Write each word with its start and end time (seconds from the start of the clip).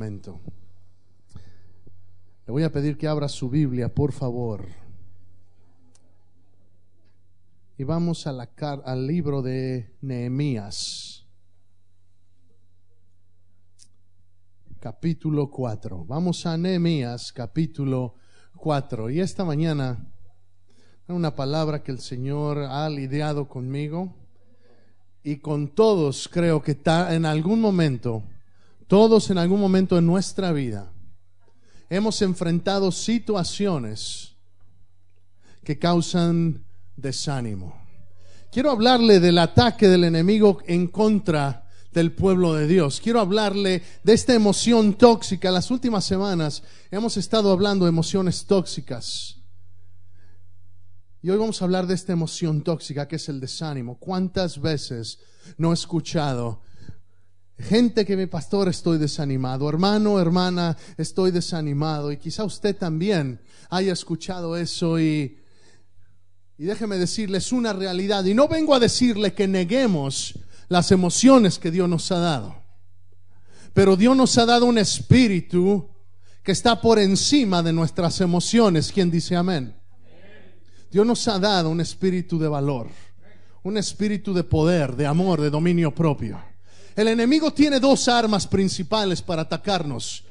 Le 0.00 0.40
voy 2.46 2.62
a 2.62 2.72
pedir 2.72 2.96
que 2.96 3.06
abra 3.06 3.28
su 3.28 3.50
Biblia, 3.50 3.94
por 3.94 4.12
favor. 4.12 4.66
Y 7.76 7.84
vamos 7.84 8.26
a 8.26 8.32
la 8.32 8.48
al 8.86 9.06
libro 9.06 9.42
de 9.42 9.94
Nehemías, 10.00 11.26
capítulo 14.78 15.50
4. 15.50 16.06
Vamos 16.06 16.46
a 16.46 16.56
Nehemías, 16.56 17.30
capítulo 17.30 18.14
4. 18.56 19.10
Y 19.10 19.20
esta 19.20 19.44
mañana, 19.44 20.10
una 21.08 21.34
palabra 21.34 21.82
que 21.82 21.92
el 21.92 21.98
Señor 21.98 22.56
ha 22.58 22.88
lidiado 22.88 23.48
conmigo 23.48 24.14
y 25.22 25.36
con 25.40 25.74
todos, 25.74 26.26
creo 26.26 26.62
que 26.62 26.78
en 27.10 27.26
algún 27.26 27.60
momento, 27.60 28.22
todos 28.90 29.30
en 29.30 29.38
algún 29.38 29.60
momento 29.60 29.94
de 29.94 30.02
nuestra 30.02 30.50
vida, 30.50 30.92
hemos 31.88 32.20
enfrentado 32.22 32.90
situaciones 32.90 34.32
que 35.62 35.78
causan 35.78 36.64
desánimo. 36.96 37.80
Quiero 38.50 38.72
hablarle 38.72 39.20
del 39.20 39.38
ataque 39.38 39.86
del 39.86 40.02
enemigo 40.02 40.58
en 40.66 40.88
contra 40.88 41.68
del 41.92 42.10
pueblo 42.10 42.54
de 42.54 42.66
Dios. 42.66 43.00
Quiero 43.00 43.20
hablarle 43.20 43.84
de 44.02 44.12
esta 44.12 44.34
emoción 44.34 44.94
tóxica. 44.94 45.52
Las 45.52 45.70
últimas 45.70 46.04
semanas 46.04 46.64
hemos 46.90 47.16
estado 47.16 47.52
hablando 47.52 47.84
de 47.84 47.90
emociones 47.90 48.44
tóxicas. 48.44 49.36
Y 51.22 51.30
hoy 51.30 51.38
vamos 51.38 51.62
a 51.62 51.64
hablar 51.64 51.86
de 51.86 51.94
esta 51.94 52.12
emoción 52.12 52.62
tóxica 52.62 53.06
que 53.06 53.16
es 53.16 53.28
el 53.28 53.38
desánimo. 53.38 54.00
¿Cuántas 54.00 54.60
veces 54.60 55.20
no 55.58 55.70
he 55.70 55.74
escuchado 55.74 56.62
gente 57.60 58.04
que 58.04 58.16
mi 58.16 58.26
pastor 58.26 58.68
estoy 58.68 58.98
desanimado, 58.98 59.68
hermano, 59.68 60.20
hermana, 60.20 60.76
estoy 60.96 61.30
desanimado? 61.30 62.10
Y 62.12 62.16
quizá 62.16 62.44
usted 62.44 62.76
también 62.76 63.40
haya 63.68 63.92
escuchado 63.92 64.56
eso 64.56 64.98
y, 64.98 65.38
y 66.58 66.64
déjeme 66.64 66.98
decirles 66.98 67.52
una 67.52 67.72
realidad. 67.72 68.24
Y 68.24 68.34
no 68.34 68.48
vengo 68.48 68.74
a 68.74 68.80
decirle 68.80 69.32
que 69.32 69.48
neguemos 69.48 70.38
las 70.68 70.92
emociones 70.92 71.58
que 71.58 71.70
Dios 71.70 71.88
nos 71.88 72.10
ha 72.12 72.18
dado. 72.18 72.54
Pero 73.72 73.96
Dios 73.96 74.16
nos 74.16 74.36
ha 74.38 74.46
dado 74.46 74.66
un 74.66 74.78
espíritu 74.78 75.88
que 76.42 76.52
está 76.52 76.80
por 76.80 76.98
encima 76.98 77.62
de 77.62 77.72
nuestras 77.72 78.20
emociones. 78.20 78.90
¿Quién 78.92 79.10
dice 79.10 79.36
amén? 79.36 79.74
Dios 80.90 81.06
nos 81.06 81.26
ha 81.28 81.38
dado 81.38 81.70
un 81.70 81.80
espíritu 81.80 82.38
de 82.38 82.48
valor, 82.48 82.88
un 83.62 83.76
espíritu 83.76 84.34
de 84.34 84.42
poder, 84.42 84.96
de 84.96 85.06
amor, 85.06 85.40
de 85.40 85.50
dominio 85.50 85.94
propio. 85.94 86.49
El 87.00 87.08
enemigo 87.08 87.50
tiene 87.50 87.80
dos 87.80 88.08
armas 88.08 88.46
principales 88.46 89.22
para 89.22 89.40
atacarnos, 89.40 90.22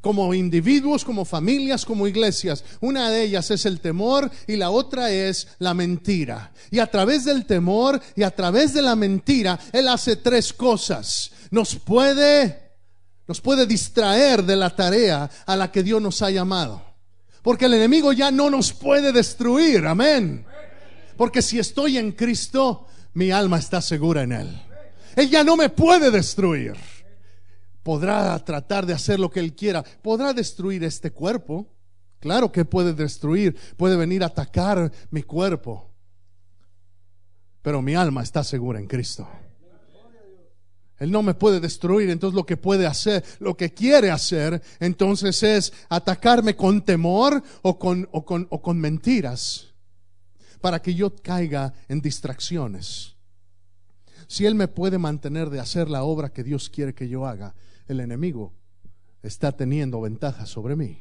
como 0.00 0.34
individuos, 0.34 1.04
como 1.04 1.24
familias, 1.24 1.84
como 1.84 2.08
iglesias. 2.08 2.64
Una 2.80 3.10
de 3.10 3.22
ellas 3.22 3.48
es 3.52 3.64
el 3.64 3.78
temor 3.78 4.28
y 4.48 4.56
la 4.56 4.70
otra 4.70 5.12
es 5.12 5.46
la 5.60 5.72
mentira. 5.72 6.50
Y 6.72 6.80
a 6.80 6.90
través 6.90 7.26
del 7.26 7.46
temor 7.46 8.02
y 8.16 8.24
a 8.24 8.32
través 8.32 8.74
de 8.74 8.82
la 8.82 8.96
mentira, 8.96 9.56
Él 9.72 9.86
hace 9.86 10.16
tres 10.16 10.52
cosas. 10.52 11.30
Nos 11.52 11.76
puede, 11.76 12.72
nos 13.28 13.40
puede 13.40 13.64
distraer 13.64 14.42
de 14.42 14.56
la 14.56 14.74
tarea 14.74 15.30
a 15.46 15.54
la 15.54 15.70
que 15.70 15.84
Dios 15.84 16.02
nos 16.02 16.22
ha 16.22 16.30
llamado. 16.30 16.82
Porque 17.40 17.66
el 17.66 17.74
enemigo 17.74 18.12
ya 18.12 18.32
no 18.32 18.50
nos 18.50 18.72
puede 18.72 19.12
destruir. 19.12 19.86
Amén. 19.86 20.44
Porque 21.16 21.40
si 21.40 21.60
estoy 21.60 21.98
en 21.98 22.10
Cristo, 22.10 22.88
mi 23.14 23.30
alma 23.30 23.60
está 23.60 23.80
segura 23.80 24.24
en 24.24 24.32
Él. 24.32 24.65
Él 25.16 25.30
ya 25.30 25.42
no 25.42 25.56
me 25.56 25.70
puede 25.70 26.10
destruir. 26.10 26.74
Podrá 27.82 28.38
tratar 28.44 28.84
de 28.84 28.92
hacer 28.92 29.18
lo 29.18 29.30
que 29.30 29.40
Él 29.40 29.54
quiera. 29.54 29.82
Podrá 29.82 30.32
destruir 30.32 30.84
este 30.84 31.10
cuerpo. 31.10 31.66
Claro 32.20 32.52
que 32.52 32.64
puede 32.64 32.92
destruir. 32.92 33.56
Puede 33.76 33.96
venir 33.96 34.22
a 34.22 34.26
atacar 34.26 34.92
mi 35.10 35.22
cuerpo. 35.22 35.90
Pero 37.62 37.80
mi 37.80 37.94
alma 37.94 38.22
está 38.22 38.44
segura 38.44 38.78
en 38.78 38.86
Cristo. 38.86 39.26
Él 40.98 41.10
no 41.10 41.22
me 41.22 41.34
puede 41.34 41.60
destruir, 41.60 42.08
entonces 42.08 42.34
lo 42.34 42.46
que 42.46 42.56
puede 42.56 42.86
hacer, 42.86 43.22
lo 43.38 43.54
que 43.54 43.74
quiere 43.74 44.10
hacer, 44.10 44.62
entonces 44.80 45.42
es 45.42 45.72
atacarme 45.90 46.56
con 46.56 46.82
temor 46.82 47.42
o 47.60 47.78
con, 47.78 48.08
o 48.12 48.24
con, 48.24 48.46
o 48.50 48.62
con 48.62 48.78
mentiras 48.78 49.74
para 50.60 50.80
que 50.80 50.94
yo 50.94 51.14
caiga 51.14 51.74
en 51.88 52.00
distracciones. 52.00 53.15
Si 54.26 54.46
Él 54.46 54.54
me 54.54 54.68
puede 54.68 54.98
mantener 54.98 55.50
de 55.50 55.60
hacer 55.60 55.88
la 55.88 56.02
obra 56.04 56.32
que 56.32 56.42
Dios 56.42 56.68
quiere 56.68 56.94
que 56.94 57.08
yo 57.08 57.26
haga, 57.26 57.54
el 57.86 58.00
enemigo 58.00 58.52
está 59.22 59.52
teniendo 59.52 60.00
ventaja 60.00 60.46
sobre 60.46 60.76
mí. 60.76 60.98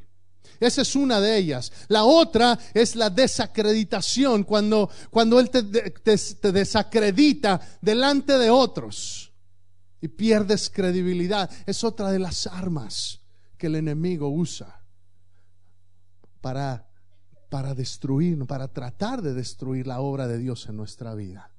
Esa 0.60 0.84
es 0.84 0.96
una 0.96 1.20
de 1.20 1.38
ellas. 1.38 1.72
La 1.88 2.04
otra 2.04 2.58
es 2.74 2.96
la 2.96 3.10
desacreditación, 3.10 4.44
cuando, 4.44 4.90
cuando 5.10 5.40
Él 5.40 5.50
te, 5.50 5.64
te 5.64 6.52
desacredita 6.52 7.60
delante 7.82 8.38
de 8.38 8.50
otros 8.50 9.34
y 10.02 10.08
pierdes 10.08 10.70
credibilidad. 10.70 11.50
Es 11.66 11.84
otra 11.84 12.12
de 12.12 12.20
las 12.20 12.48
armas 12.48 13.22
que 13.58 13.68
el 13.68 13.76
enemigo 13.76 14.30
usa 14.30 14.82
para, 16.42 16.88
para 17.50 17.74
destruir, 17.74 18.38
para 18.46 18.68
tratar 18.68 19.22
de 19.22 19.34
destruir 19.34 19.88
la 19.88 20.00
obra 20.00 20.28
de 20.28 20.38
Dios 20.38 20.68
en 20.68 20.78
nuestra 20.78 21.16
vida. 21.16 21.52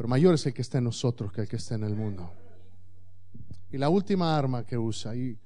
Pero 0.00 0.08
mayor 0.08 0.32
es 0.32 0.46
el 0.46 0.54
que 0.54 0.62
está 0.62 0.78
en 0.78 0.84
nosotros 0.84 1.30
que 1.30 1.42
el 1.42 1.46
que 1.46 1.56
está 1.56 1.74
en 1.74 1.84
el 1.84 1.94
mundo. 1.94 2.32
Y 3.70 3.76
la 3.76 3.90
última 3.90 4.34
arma 4.34 4.64
que 4.64 4.78
usa, 4.78 5.14
y, 5.14 5.38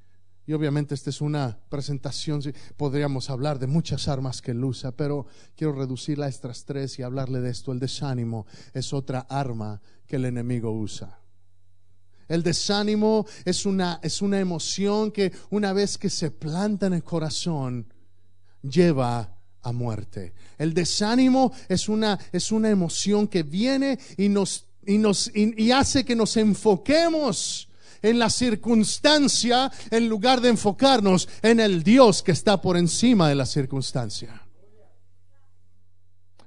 y 0.46 0.52
obviamente 0.52 0.94
esta 0.94 1.10
es 1.10 1.20
una 1.20 1.58
presentación, 1.68 2.40
podríamos 2.76 3.30
hablar 3.30 3.58
de 3.58 3.66
muchas 3.66 4.06
armas 4.06 4.40
que 4.40 4.52
él 4.52 4.62
usa, 4.62 4.92
pero 4.92 5.26
quiero 5.56 5.72
reducirla 5.72 6.26
a 6.26 6.28
estas 6.28 6.64
tres 6.64 7.00
y 7.00 7.02
hablarle 7.02 7.40
de 7.40 7.50
esto. 7.50 7.72
El 7.72 7.80
desánimo 7.80 8.46
es 8.72 8.92
otra 8.92 9.26
arma 9.28 9.82
que 10.06 10.14
el 10.14 10.24
enemigo 10.24 10.70
usa. 10.70 11.18
El 12.28 12.44
desánimo 12.44 13.26
es 13.44 13.66
una, 13.66 13.98
es 14.04 14.22
una 14.22 14.38
emoción 14.38 15.10
que 15.10 15.32
una 15.50 15.72
vez 15.72 15.98
que 15.98 16.08
se 16.08 16.30
planta 16.30 16.86
en 16.86 16.92
el 16.92 17.02
corazón, 17.02 17.92
lleva 18.62 19.33
a 19.64 19.72
muerte. 19.72 20.34
El 20.58 20.72
desánimo 20.74 21.52
es 21.68 21.88
una, 21.88 22.18
es 22.32 22.52
una 22.52 22.70
emoción 22.70 23.26
que 23.26 23.42
viene 23.42 23.98
y 24.16 24.28
nos, 24.28 24.66
y 24.86 24.98
nos 24.98 25.30
y 25.34 25.72
hace 25.72 26.04
que 26.04 26.14
nos 26.14 26.36
enfoquemos 26.36 27.68
en 28.02 28.18
la 28.18 28.28
circunstancia 28.28 29.72
en 29.90 30.08
lugar 30.08 30.40
de 30.40 30.50
enfocarnos 30.50 31.28
en 31.42 31.58
el 31.58 31.82
Dios 31.82 32.22
que 32.22 32.32
está 32.32 32.60
por 32.60 32.76
encima 32.76 33.28
de 33.28 33.34
la 33.34 33.46
circunstancia. 33.46 34.42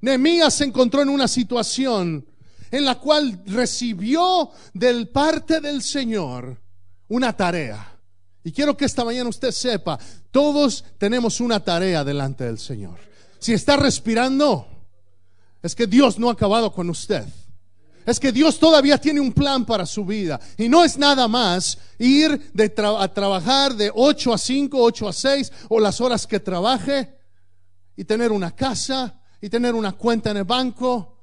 Nehemías 0.02 0.54
se 0.54 0.66
encontró 0.66 1.02
en 1.02 1.10
una 1.10 1.28
situación 1.28 2.26
en 2.70 2.86
la 2.86 3.00
cual 3.00 3.42
recibió 3.48 4.52
del 4.74 5.10
parte 5.10 5.60
del 5.60 5.82
Señor 5.82 6.62
una 7.08 7.36
tarea. 7.36 7.94
Y 8.44 8.52
quiero 8.52 8.78
que 8.78 8.86
esta 8.86 9.04
mañana 9.04 9.30
usted 9.30 9.52
sepa, 9.52 9.98
todos 10.32 10.86
tenemos 10.98 11.42
una 11.42 11.60
tarea 11.60 12.04
delante 12.04 12.44
del 12.44 12.60
Señor. 12.60 13.07
Si 13.40 13.54
está 13.54 13.78
respirando, 13.78 14.68
es 15.62 15.76
que 15.76 15.88
Dios 15.88 16.18
no 16.18 16.30
ha 16.30 16.34
acabado 16.34 16.72
con 16.72 16.90
usted. 16.90 17.26
Es 18.06 18.20
que 18.20 18.32
Dios 18.32 18.58
todavía 18.58 18.98
tiene 18.98 19.20
un 19.20 19.34
plan 19.34 19.66
para 19.66 19.86
su 19.86 20.06
vida. 20.06 20.40
Y 20.58 20.70
no 20.70 20.84
es 20.84 20.98
nada 20.98 21.28
más 21.28 21.78
ir 22.00 22.52
a 23.00 23.08
trabajar 23.14 23.76
de 23.76 23.92
8 23.94 24.34
a 24.34 24.38
5, 24.38 24.82
8 24.82 25.08
a 25.10 25.14
6 25.14 25.52
o 25.70 25.80
las 25.80 26.00
horas 26.00 26.26
que 26.26 26.40
trabaje 26.40 27.16
y 27.96 28.06
tener 28.06 28.32
una 28.32 28.56
casa 28.56 29.20
y 29.42 29.50
tener 29.50 29.76
una 29.76 29.92
cuenta 29.92 30.32
en 30.32 30.38
el 30.38 30.46
banco 30.46 31.18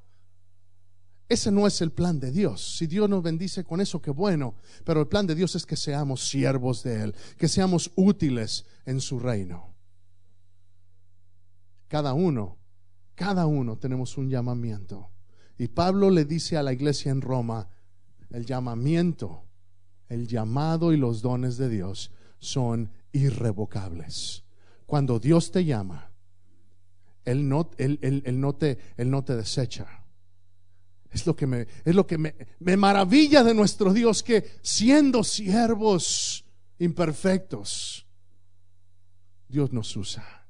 ese 1.29 1.51
no 1.51 1.67
es 1.67 1.81
el 1.81 1.91
plan 1.91 2.21
de 2.21 2.31
Dios. 2.31 2.77
Si 2.77 2.87
Dios 2.87 3.09
nos 3.09 3.23
bendice 3.23 3.65
con 3.65 3.81
eso, 3.81 4.01
qué 4.01 4.11
bueno. 4.11 4.55
Pero 4.85 5.01
el 5.01 5.09
plan 5.09 5.27
de 5.27 5.35
Dios 5.35 5.55
es 5.55 5.65
que 5.65 5.77
seamos 5.77 6.29
siervos 6.29 6.83
de 6.83 7.03
Él, 7.03 7.15
que 7.39 7.49
seamos 7.49 7.91
útiles 7.97 8.67
en 8.85 9.01
su 9.01 9.19
reino. 9.19 9.74
Cada 11.95 12.13
uno, 12.13 12.59
cada 13.15 13.47
uno 13.47 13.79
tenemos 13.79 14.19
un 14.19 14.29
llamamiento. 14.29 15.13
Y 15.57 15.69
Pablo 15.69 16.11
le 16.11 16.25
dice 16.25 16.57
a 16.57 16.63
la 16.65 16.73
iglesia 16.73 17.13
en 17.13 17.21
Roma, 17.21 17.69
el 18.31 18.45
llamamiento, 18.45 19.45
el 20.09 20.27
llamado 20.27 20.93
y 20.93 20.97
los 20.97 21.23
dones 21.23 21.57
de 21.57 21.69
Dios 21.69 22.11
son 22.41 22.91
irrevocables. 23.13 24.43
Cuando 24.87 25.21
Dios 25.21 25.53
te 25.53 25.65
llama, 25.65 26.11
Él 27.25 27.49
no, 27.49 27.71
no, 27.79 28.55
te, 28.57 28.79
él 28.97 29.11
no 29.13 29.25
te 29.25 29.37
desecha. 29.37 30.05
Es 31.13 31.29
lo 31.29 31.37
que 31.37 31.47
me, 31.47 31.69
es 31.85 31.95
lo 31.95 32.09
que 32.09 32.19
me, 32.19 32.35
me 32.59 32.77
maravilla 32.77 33.45
de 33.45 33.55
nuestro 33.55 33.93
Dios 33.93 34.25
que 34.25 34.59
siendo 34.63 35.23
siervos 35.23 36.45
imperfectos, 36.77 38.05
Dios 39.47 39.73
nos 39.73 39.97
usa. 39.97 40.44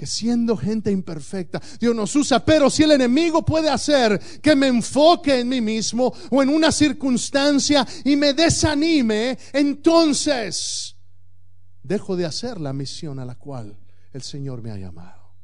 Que 0.00 0.06
siendo 0.06 0.56
gente 0.56 0.90
imperfecta, 0.90 1.60
Dios 1.78 1.94
nos 1.94 2.16
usa, 2.16 2.42
pero 2.42 2.70
si 2.70 2.84
el 2.84 2.92
enemigo 2.92 3.44
puede 3.44 3.68
hacer 3.68 4.18
que 4.40 4.56
me 4.56 4.68
enfoque 4.68 5.40
en 5.40 5.48
mí 5.50 5.60
mismo 5.60 6.10
o 6.30 6.42
en 6.42 6.48
una 6.48 6.72
circunstancia 6.72 7.86
y 8.02 8.16
me 8.16 8.32
desanime, 8.32 9.36
entonces 9.52 10.96
dejo 11.82 12.16
de 12.16 12.24
hacer 12.24 12.58
la 12.58 12.72
misión 12.72 13.18
a 13.18 13.26
la 13.26 13.34
cual 13.34 13.78
el 14.14 14.22
Señor 14.22 14.62
me 14.62 14.70
ha 14.70 14.78
llamado. 14.78 15.34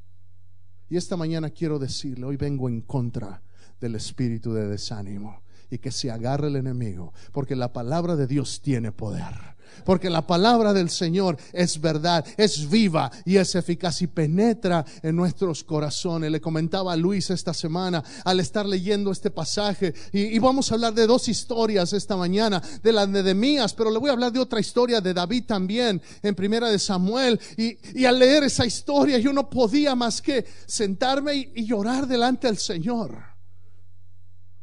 Y 0.89 0.97
esta 0.97 1.19
mañana 1.19 1.51
quiero 1.51 1.79
decirle, 1.79 2.25
hoy 2.25 2.39
vengo 2.39 2.71
en 2.71 2.81
contra 2.81 3.43
del 3.79 3.97
espíritu 3.97 4.55
de 4.55 4.69
desánimo 4.69 5.43
y 5.71 5.77
que 5.77 5.91
se 5.91 6.11
agarre 6.11 6.49
el 6.49 6.57
enemigo, 6.57 7.13
porque 7.31 7.57
la 7.57 7.75
palabra 7.75 8.17
de 8.17 8.27
Dios 8.27 8.63
tiene 8.63 8.91
poder 8.91 9.56
porque 9.85 10.11
la 10.11 10.27
palabra 10.27 10.73
del 10.73 10.91
Señor 10.91 11.37
es 11.53 11.81
verdad, 11.81 12.25
es 12.37 12.69
viva 12.69 13.11
y 13.25 13.37
es 13.37 13.55
eficaz 13.55 14.03
y 14.03 14.07
penetra 14.07 14.85
en 15.03 15.17
nuestros 15.17 15.65
corazones. 15.65 16.31
Le 16.31 16.41
comentaba 16.41 16.93
a 16.93 16.97
Luis 16.97 17.31
esta 17.31 17.55
semana 17.55 18.03
al 18.25 18.41
estar 18.41 18.67
leyendo 18.67 19.11
este 19.11 19.31
pasaje 19.31 19.95
y, 20.13 20.39
vamos 20.39 20.71
a 20.71 20.75
hablar 20.75 20.95
de 20.95 21.07
dos 21.07 21.29
historias 21.29 21.93
esta 21.93 22.17
mañana, 22.17 22.63
de 22.83 22.93
la 22.93 23.07
de 23.07 23.23
Demías, 23.23 23.75
pero 23.75 23.91
le 23.91 23.99
voy 23.99 24.11
a 24.11 24.13
hablar 24.13 24.33
de 24.33 24.41
otra 24.41 24.61
historia 24.61 25.01
de 25.01 25.15
David 25.15 25.45
también 25.47 26.01
en 26.23 26.35
primera 26.35 26.69
de 26.69 26.79
Samuel 26.79 27.41
y, 27.57 27.79
y 27.99 28.05
al 28.05 28.19
leer 28.19 28.45
esa 28.45 28.67
historia 28.67 29.19
yo 29.19 29.33
no 29.33 29.49
podía 29.49 29.95
más 29.95 30.21
que 30.23 30.45
sentarme 30.67 31.35
y, 31.35 31.53
y 31.57 31.67
llorar 31.67 32.07
delante 32.07 32.47
del 32.47 32.59
Señor, 32.59 33.17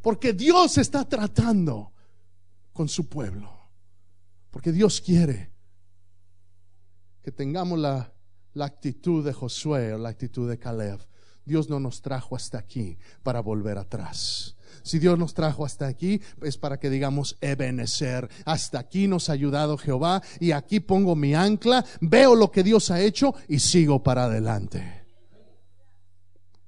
porque 0.01 0.33
Dios 0.33 0.77
está 0.77 1.07
tratando 1.07 1.91
con 2.73 2.89
su 2.89 3.07
pueblo. 3.07 3.62
Porque 4.53 4.71
Dios 4.71 5.01
quiere 5.01 5.49
que 7.23 7.31
tengamos 7.31 7.79
la, 7.79 8.13
actitud 8.59 9.25
de 9.25 9.33
Josué 9.33 9.93
o 9.93 9.97
la 9.97 10.09
actitud 10.09 10.47
de 10.47 10.59
Caleb. 10.59 10.99
Dios 11.43 11.69
no 11.69 11.79
nos 11.79 12.03
trajo 12.03 12.35
hasta 12.35 12.59
aquí 12.59 12.99
para 13.23 13.39
volver 13.39 13.79
atrás. 13.79 14.55
Si 14.83 14.99
Dios 14.99 15.17
nos 15.17 15.33
trajo 15.33 15.65
hasta 15.65 15.87
aquí, 15.87 16.21
es 16.43 16.57
para 16.57 16.79
que 16.79 16.91
digamos 16.91 17.35
Ebenecer. 17.41 18.29
Hasta 18.45 18.77
aquí 18.77 19.07
nos 19.07 19.27
ha 19.29 19.33
ayudado 19.33 19.75
Jehová 19.75 20.21
y 20.39 20.51
aquí 20.51 20.79
pongo 20.79 21.15
mi 21.15 21.33
ancla, 21.33 21.83
veo 21.99 22.35
lo 22.35 22.51
que 22.51 22.61
Dios 22.61 22.91
ha 22.91 23.01
hecho 23.01 23.33
y 23.47 23.57
sigo 23.57 24.03
para 24.03 24.25
adelante. 24.25 25.03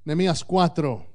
Nehemías 0.06 0.44
4. 0.44 1.15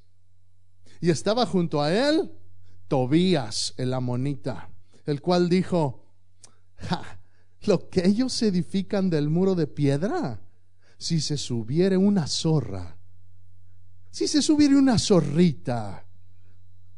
Y 1.01 1.09
estaba 1.09 1.45
junto 1.45 1.81
a 1.81 1.91
él 1.93 2.31
Tobías, 2.87 3.73
el 3.77 3.93
amonita, 3.93 4.69
el 5.05 5.21
cual 5.21 5.49
dijo, 5.49 6.05
lo 7.63 7.89
que 7.89 8.05
ellos 8.05 8.41
edifican 8.41 9.09
del 9.09 9.29
muro 9.29 9.55
de 9.55 9.67
piedra, 9.67 10.41
si 10.97 11.21
se 11.21 11.37
subiere 11.37 11.97
una 11.97 12.27
zorra, 12.27 12.97
si 14.09 14.27
se 14.27 14.41
subiere 14.41 14.75
una 14.75 14.99
zorrita, 14.99 16.05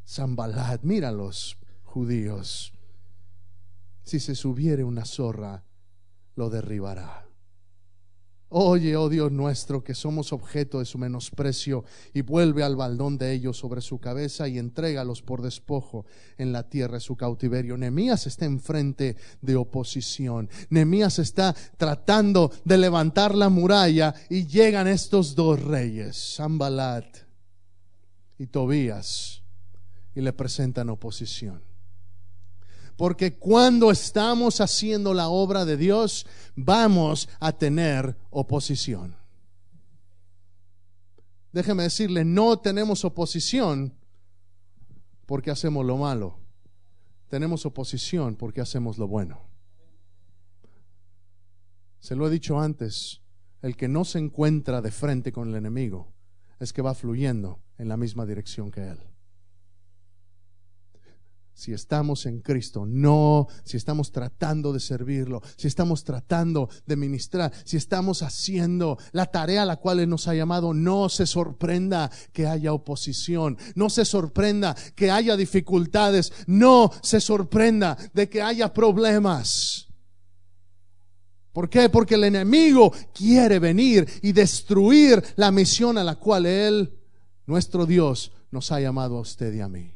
Zambalat, 0.06 0.84
mira 0.84 1.12
los 1.12 1.58
judíos, 1.84 2.74
si 4.04 4.20
se 4.20 4.36
subiere 4.36 4.84
una 4.84 5.06
zorra, 5.06 5.64
lo 6.36 6.50
derribará. 6.50 7.23
Oye, 8.56 8.96
oh 8.96 9.10
Dios 9.10 9.32
nuestro, 9.32 9.84
que 9.84 9.96
somos 9.96 10.32
objeto 10.32 10.78
de 10.78 10.86
su 10.86 11.00
menosprecio, 11.00 11.86
y 12.14 12.22
vuelve 12.22 12.62
al 12.62 12.76
baldón 12.76 13.18
de 13.18 13.34
ellos 13.34 13.58
sobre 13.58 13.82
su 13.82 13.98
cabeza 13.98 14.48
y 14.48 14.60
entrégalos 14.60 15.24
por 15.24 15.42
despojo 15.42 16.06
en 16.38 16.52
la 16.52 16.70
tierra 16.70 16.94
de 16.94 17.00
su 17.00 17.16
cautiverio. 17.16 17.78
Nemías 17.78 18.28
está 18.28 18.46
enfrente 18.46 19.18
de 19.42 19.56
oposición. 19.56 20.52
Nemías 20.70 21.18
está 21.18 21.56
tratando 21.78 22.52
de 22.64 22.78
levantar 22.78 23.34
la 23.34 23.50
muralla 23.50 24.14
y 24.30 24.46
llegan 24.46 24.88
estos 24.88 25.34
dos 25.34 25.60
reyes, 25.60 26.36
Sambalat 26.36 27.08
y 28.38 28.46
Tobías, 28.46 29.42
y 30.14 30.22
le 30.22 30.32
presentan 30.32 30.92
oposición. 30.92 31.73
Porque 32.98 33.38
cuando 33.38 33.92
estamos 33.92 34.62
haciendo 34.62 35.14
la 35.14 35.28
obra 35.30 35.66
de 35.66 35.78
Dios, 35.78 36.28
vamos 36.56 37.28
a 37.40 37.52
tener 37.52 38.16
oposición. 38.30 39.16
Déjeme 41.52 41.84
decirle, 41.84 42.26
no 42.26 42.60
tenemos 42.60 43.04
oposición 43.06 43.94
porque 45.26 45.52
hacemos 45.52 45.86
lo 45.86 45.98
malo. 45.98 46.40
Tenemos 47.30 47.66
oposición 47.66 48.36
porque 48.36 48.62
hacemos 48.62 48.98
lo 48.98 49.08
bueno. 49.08 49.42
Se 52.00 52.16
lo 52.16 52.28
he 52.28 52.30
dicho 52.30 52.60
antes, 52.60 53.22
el 53.62 53.76
que 53.76 53.88
no 53.88 54.04
se 54.04 54.20
encuentra 54.20 54.82
de 54.82 54.92
frente 54.92 55.32
con 55.32 55.50
el 55.50 55.56
enemigo 55.56 56.12
es 56.60 56.74
que 56.74 56.82
va 56.82 56.94
fluyendo 56.94 57.60
en 57.78 57.88
la 57.88 57.98
misma 57.98 58.26
dirección 58.26 58.70
que 58.72 58.90
él 58.90 59.13
si 61.54 61.72
estamos 61.72 62.26
en 62.26 62.40
Cristo, 62.40 62.86
no 62.86 63.48
si 63.64 63.78
estamos 63.78 64.12
tratando 64.12 64.74
de 64.74 64.80
servirlo, 64.80 65.42
si 65.56 65.68
estamos 65.68 66.04
tratando 66.04 66.70
de 66.86 66.96
ministrar, 66.96 67.52
si 67.64 67.78
estamos 67.78 68.24
haciendo 68.24 68.98
la 69.12 69.28
tarea 69.28 69.62
a 69.62 69.66
la 69.66 69.78
cual 69.78 70.00
Él 70.00 70.10
nos 70.10 70.28
ha 70.28 70.34
llamado, 70.34 70.74
no 70.74 71.10
se 71.10 71.26
sorprenda 71.26 72.10
que 72.32 72.48
haya 72.48 72.74
oposición, 72.74 73.58
no 73.76 73.90
se 73.90 74.04
sorprenda 74.06 74.76
que 74.96 75.12
haya 75.12 75.38
dificultades, 75.38 76.34
no 76.48 76.92
se 77.02 77.22
sorprenda 77.22 77.98
de 78.14 78.30
que 78.30 78.42
haya 78.42 78.74
problemas. 78.74 79.88
¿Por 81.54 81.70
qué? 81.70 81.88
Porque 81.88 82.16
el 82.16 82.24
enemigo 82.24 82.92
quiere 83.14 83.60
venir 83.60 84.08
y 84.24 84.32
destruir 84.32 85.24
la 85.36 85.52
misión 85.52 86.00
a 86.00 86.04
la 86.04 86.16
cual 86.16 86.48
Él, 86.48 86.98
nuestro 87.46 87.86
Dios, 87.86 88.32
nos 88.50 88.72
ha 88.72 88.80
llamado 88.80 89.18
a 89.18 89.22
usted 89.22 89.54
y 89.54 89.62
a 89.62 89.68
mí. 89.68 89.94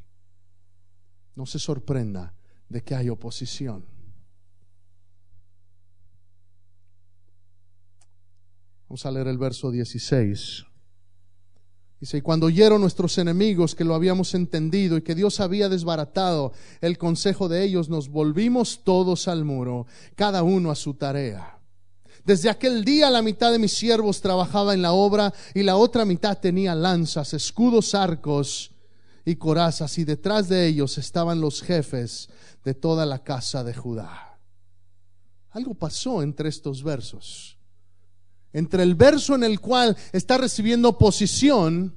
No 1.38 1.46
se 1.46 1.60
sorprenda 1.60 2.34
de 2.68 2.82
que 2.82 2.96
hay 2.96 3.10
oposición. 3.10 3.86
Vamos 8.90 9.06
a 9.06 9.12
leer 9.12 9.28
el 9.28 9.38
verso 9.38 9.70
16. 9.70 10.66
Dice, 12.00 12.18
y 12.18 12.22
cuando 12.22 12.48
oyeron 12.48 12.82
nuestros 12.82 13.20
enemigos 13.20 13.76
que 13.76 13.84
lo 13.84 13.94
habíamos 13.94 14.34
entendido 14.34 14.98
y 14.98 15.04
que 15.04 15.14
Dios 15.14 15.40
había 15.40 15.70
desbaratado 15.70 16.54
el 16.82 16.98
consejo 16.98 17.48
de 17.48 17.64
ellos, 17.64 17.88
nos 17.88 18.10
volvimos 18.10 18.84
todos 18.84 19.28
al 19.28 19.46
muro, 19.46 19.86
cada 20.16 20.42
uno 20.42 20.72
a 20.72 20.76
su 20.76 20.96
tarea. 20.96 21.60
Desde 22.26 22.50
aquel 22.50 22.84
día 22.84 23.12
la 23.12 23.22
mitad 23.22 23.52
de 23.52 23.60
mis 23.60 23.74
siervos 23.74 24.22
trabajaba 24.22 24.74
en 24.74 24.82
la 24.82 24.94
obra 24.94 25.32
y 25.54 25.62
la 25.62 25.78
otra 25.78 26.04
mitad 26.04 26.40
tenía 26.40 26.74
lanzas, 26.74 27.36
escudos, 27.36 27.94
arcos 27.94 28.72
y 29.28 29.36
corazas, 29.36 29.98
y 29.98 30.06
detrás 30.06 30.48
de 30.48 30.68
ellos 30.68 30.98
estaban 30.98 31.42
los 31.42 31.62
jefes 31.62 32.30
de 32.64 32.74
toda 32.74 33.06
la 33.06 33.26
casa 33.26 33.62
de 33.62 33.74
Judá. 33.74 34.40
Algo 35.50 35.74
pasó 35.74 36.24
entre 36.24 36.48
estos 36.48 36.82
versos. 36.82 37.58
Entre 38.54 38.84
el 38.84 38.96
verso 38.96 39.36
en 39.36 39.44
el 39.44 39.60
cual 39.60 39.98
está 40.14 40.38
recibiendo 40.38 40.88
oposición 40.88 41.94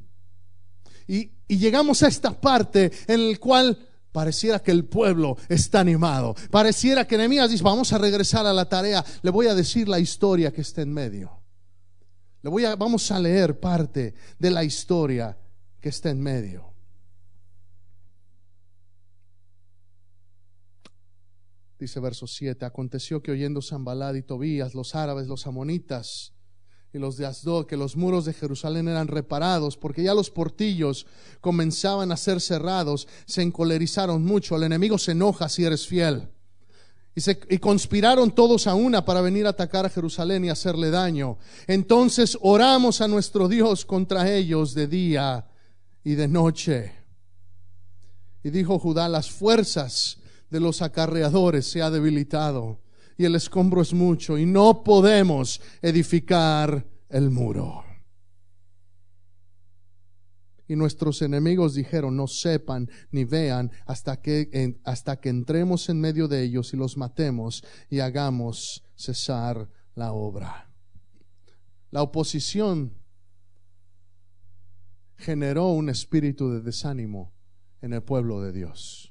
y, 1.07 1.31
y 1.47 1.59
llegamos 1.59 2.03
a 2.03 2.09
esta 2.09 2.33
parte 2.33 2.91
en 3.07 3.21
el 3.21 3.39
cual 3.39 3.79
Pareciera 4.11 4.59
que 4.59 4.73
el 4.73 4.87
pueblo 4.87 5.37
está 5.49 5.79
animado. 5.79 6.35
Pareciera 6.51 7.07
que 7.07 7.17
Nehemías 7.17 7.49
dice, 7.49 7.63
vamos 7.63 7.93
a 7.93 7.99
regresar 7.99 8.45
a 8.45 8.53
la 8.53 8.69
tarea. 8.69 9.05
Le 9.23 9.31
voy 9.31 9.47
a 9.47 9.55
decir 9.55 9.89
la 9.89 10.01
historia 10.01 10.53
que 10.53 10.63
está 10.63 10.83
en 10.83 10.93
medio. 10.93 11.31
Le 12.43 12.51
voy 12.51 12.65
a, 12.65 12.75
vamos 12.75 13.09
a 13.13 13.21
leer 13.21 13.61
parte 13.61 14.15
de 14.37 14.51
la 14.51 14.65
historia 14.65 15.39
que 15.81 15.91
está 15.91 16.11
en 16.11 16.21
medio. 16.21 16.70
Dice 21.81 21.99
verso 21.99 22.27
7, 22.27 22.67
aconteció 22.67 23.23
que 23.23 23.31
oyendo 23.31 23.63
Zambalad 23.63 24.13
y 24.13 24.21
Tobías, 24.21 24.75
los 24.75 24.95
árabes, 24.95 25.29
los 25.29 25.47
amonitas 25.47 26.35
y 26.93 26.99
los 26.99 27.17
de 27.17 27.25
Asdod, 27.25 27.65
que 27.65 27.79
los 27.79 27.97
muros 27.97 28.27
de 28.27 28.35
Jerusalén 28.35 28.87
eran 28.87 29.09
reparados, 29.09 29.79
porque 29.79 30.03
ya 30.03 30.13
los 30.13 30.29
portillos 30.29 31.07
comenzaban 31.41 32.13
a 32.13 32.19
ser 32.19 32.43
cerrados, 32.43 33.09
se 33.25 33.41
encolerizaron 33.41 34.27
mucho. 34.27 34.57
El 34.57 34.65
enemigo 34.65 34.99
se 34.99 35.13
enoja 35.13 35.49
si 35.49 35.65
eres 35.65 35.87
fiel. 35.87 36.29
Y, 37.15 37.23
se, 37.23 37.41
y 37.49 37.57
conspiraron 37.57 38.31
todos 38.31 38.67
a 38.67 38.75
una 38.75 39.07
para 39.07 39.23
venir 39.23 39.47
a 39.47 39.51
atacar 39.51 39.87
a 39.87 39.91
Jerusalén 39.91 40.45
y 40.45 40.51
hacerle 40.51 40.91
daño. 40.91 41.39
Entonces 41.67 42.37
oramos 42.43 43.01
a 43.01 43.09
nuestro 43.09 43.49
Dios 43.49 43.87
contra 43.87 44.31
ellos 44.31 44.75
de 44.75 44.87
día 44.87 45.49
y 46.05 46.15
de 46.15 46.29
noche. 46.29 46.93
Y 48.45 48.51
dijo 48.51 48.79
Judá, 48.79 49.09
las 49.09 49.31
fuerzas 49.31 50.20
de 50.51 50.61
los 50.61 50.83
acarreadores 50.83 51.67
se 51.67 51.83
ha 51.83 51.91
debilitado 51.91 52.81
y 53.17 53.25
el 53.25 53.35
escombro 53.35 53.83
es 53.83 53.93
mucho 53.93 54.39
y 54.39 54.47
no 54.47 54.83
podemos 54.83 55.61
edificar 55.83 56.87
el 57.09 57.31
muro. 57.31 57.85
Y 60.67 60.77
nuestros 60.77 61.21
enemigos 61.21 61.75
dijeron, 61.75 62.17
no 62.17 62.29
sepan 62.29 62.89
ni 63.11 63.25
vean 63.25 63.73
hasta 63.87 64.23
que, 64.23 64.79
hasta 64.85 65.21
que 65.21 65.29
entremos 65.29 65.89
en 65.89 66.01
medio 66.01 66.29
de 66.29 66.43
ellos 66.45 66.73
y 66.73 66.77
los 66.77 66.97
matemos 66.97 67.65
y 67.89 67.99
hagamos 67.99 68.85
cesar 68.95 69.69
la 69.97 70.13
obra. 70.13 70.71
La 71.91 72.03
oposición 72.03 72.95
generó 75.17 75.69
un 75.69 75.89
espíritu 75.91 76.51
de 76.51 76.61
desánimo 76.61 77.35
en 77.83 77.93
el 77.93 78.03
pueblo 78.03 78.41
de 78.41 78.53
Dios. 78.53 79.10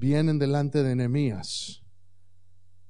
Vienen 0.00 0.38
delante 0.38 0.82
de 0.82 0.96
Nehemías 0.96 1.82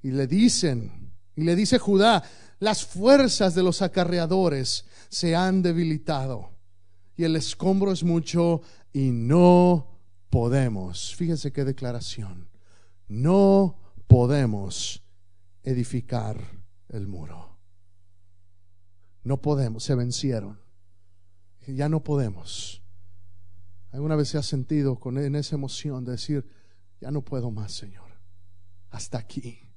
y 0.00 0.12
le 0.12 0.28
dicen, 0.28 1.12
y 1.34 1.42
le 1.42 1.56
dice 1.56 1.76
Judá, 1.80 2.22
las 2.60 2.86
fuerzas 2.86 3.56
de 3.56 3.64
los 3.64 3.82
acarreadores 3.82 4.84
se 5.08 5.34
han 5.34 5.60
debilitado 5.60 6.50
y 7.16 7.24
el 7.24 7.34
escombro 7.34 7.90
es 7.90 8.04
mucho 8.04 8.62
y 8.92 9.10
no 9.10 9.98
podemos. 10.30 11.16
Fíjense 11.16 11.52
qué 11.52 11.64
declaración. 11.64 12.48
No 13.08 13.76
podemos 14.06 15.02
edificar 15.64 16.40
el 16.90 17.08
muro. 17.08 17.58
No 19.24 19.42
podemos, 19.42 19.82
se 19.82 19.96
vencieron. 19.96 20.60
Ya 21.66 21.88
no 21.88 22.04
podemos. 22.04 22.84
¿Alguna 23.90 24.14
vez 24.14 24.28
se 24.28 24.38
ha 24.38 24.44
sentido 24.44 25.00
con, 25.00 25.18
en 25.18 25.34
esa 25.34 25.56
emoción 25.56 26.04
de 26.04 26.12
decir, 26.12 26.59
ya 27.00 27.10
no 27.10 27.22
puedo 27.22 27.50
más, 27.50 27.72
Señor? 27.72 28.10
Hasta 28.90 29.18
aquí 29.18 29.70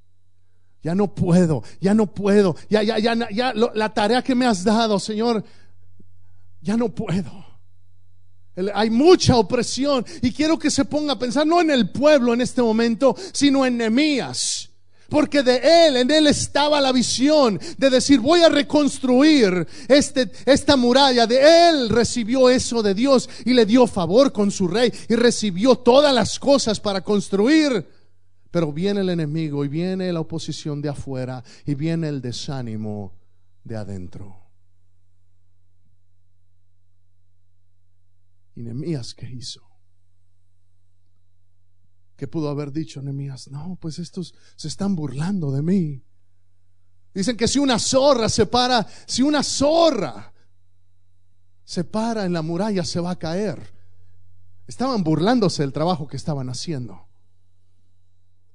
ya 0.84 0.94
no 0.94 1.16
puedo, 1.16 1.64
ya 1.80 1.94
no 1.94 2.14
puedo, 2.14 2.56
ya, 2.70 2.84
ya, 2.84 3.00
ya, 3.00 3.16
ya 3.32 3.54
la 3.54 3.94
tarea 3.94 4.22
que 4.22 4.36
me 4.36 4.46
has 4.46 4.66
dado, 4.66 5.00
Señor, 5.00 5.44
ya 6.62 6.76
no 6.76 6.90
puedo. 6.90 7.32
Hay 8.76 8.90
mucha 8.90 9.38
opresión 9.38 10.06
y 10.22 10.32
quiero 10.32 10.60
que 10.60 10.70
se 10.70 10.86
ponga 10.86 11.14
a 11.14 11.20
pensar 11.20 11.48
no 11.48 11.62
en 11.62 11.72
el 11.72 11.90
pueblo 11.90 12.34
en 12.34 12.42
este 12.42 12.62
momento, 12.62 13.16
sino 13.32 13.66
en 13.66 13.78
Nehemías. 13.78 14.70
Porque 15.14 15.44
de 15.44 15.58
él, 15.88 15.98
en 15.98 16.10
él 16.10 16.26
estaba 16.26 16.82
la 16.82 16.92
visión 16.92 17.60
de 17.78 17.92
decir, 17.92 18.20
voy 18.20 18.42
a 18.42 18.50
reconstruir 18.50 19.68
este, 19.88 20.32
esta 20.44 20.76
muralla. 20.76 21.28
De 21.28 21.70
él 21.70 21.90
recibió 21.90 22.50
eso 22.50 22.82
de 22.82 22.96
Dios 22.96 23.30
y 23.46 23.54
le 23.54 23.68
dio 23.68 23.86
favor 23.86 24.34
con 24.34 24.50
su 24.50 24.68
rey 24.68 24.92
y 25.08 25.14
recibió 25.14 25.76
todas 25.76 26.16
las 26.16 26.40
cosas 26.40 26.80
para 26.80 27.02
construir. 27.02 27.88
Pero 28.50 28.74
viene 28.74 29.02
el 29.02 29.10
enemigo 29.10 29.64
y 29.64 29.68
viene 29.68 30.12
la 30.12 30.20
oposición 30.20 30.82
de 30.82 30.90
afuera 30.90 31.44
y 31.64 31.76
viene 31.76 32.08
el 32.08 32.20
desánimo 32.20 33.14
de 33.64 33.76
adentro. 33.76 34.36
¿Y 38.56 38.64
Nehemías 38.64 39.14
qué 39.14 39.30
hizo? 39.30 39.73
¿Qué 42.24 42.28
pudo 42.30 42.48
haber 42.48 42.72
dicho 42.72 43.02
Nehemías? 43.02 43.52
No, 43.52 43.78
pues 43.82 44.00
estos 44.00 44.34
se 44.56 44.70
están 44.70 44.96
burlando 44.96 45.52
de 45.52 45.62
mí. 45.62 46.02
Dicen 47.14 47.36
que 47.36 47.50
si 47.50 47.60
una 47.60 47.78
zorra 47.78 48.30
se 48.30 48.46
para, 48.46 48.88
si 49.06 49.22
una 49.22 49.44
zorra 49.44 50.32
se 51.66 51.84
para 51.84 52.24
en 52.24 52.32
la 52.32 52.42
muralla 52.42 52.86
se 52.86 53.02
va 53.02 53.12
a 53.12 53.20
caer. 53.20 53.60
Estaban 54.66 55.04
burlándose 55.04 55.64
del 55.64 55.74
trabajo 55.74 56.08
que 56.08 56.16
estaban 56.16 56.48
haciendo. 56.48 57.10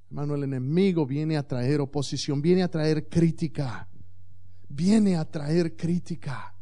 Hermano, 0.07 0.35
el 0.35 0.45
enemigo 0.45 1.05
viene 1.05 1.37
a 1.37 1.47
traer 1.47 1.83
oposición, 1.83 2.41
viene 2.41 2.63
a 2.63 2.71
traer 2.71 3.11
crítica, 3.11 3.87
viene 4.67 5.19
a 5.19 5.27
traer 5.27 5.77
crítica. 5.77 6.55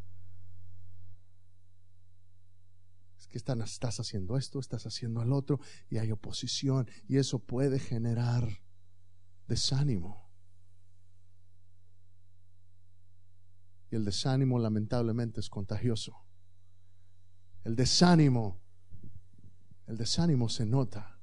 Estás 3.36 4.00
haciendo 4.00 4.36
esto, 4.36 4.58
estás 4.58 4.86
haciendo 4.86 5.22
el 5.22 5.32
otro, 5.32 5.60
y 5.88 5.98
hay 5.98 6.10
oposición, 6.10 6.88
y 7.08 7.18
eso 7.18 7.38
puede 7.38 7.78
generar 7.78 8.48
desánimo. 9.46 10.26
Y 13.90 13.96
el 13.96 14.04
desánimo 14.04 14.58
lamentablemente 14.58 15.40
es 15.40 15.48
contagioso. 15.48 16.16
El 17.64 17.76
desánimo, 17.76 18.60
el 19.86 19.96
desánimo 19.96 20.48
se 20.48 20.66
nota. 20.66 21.18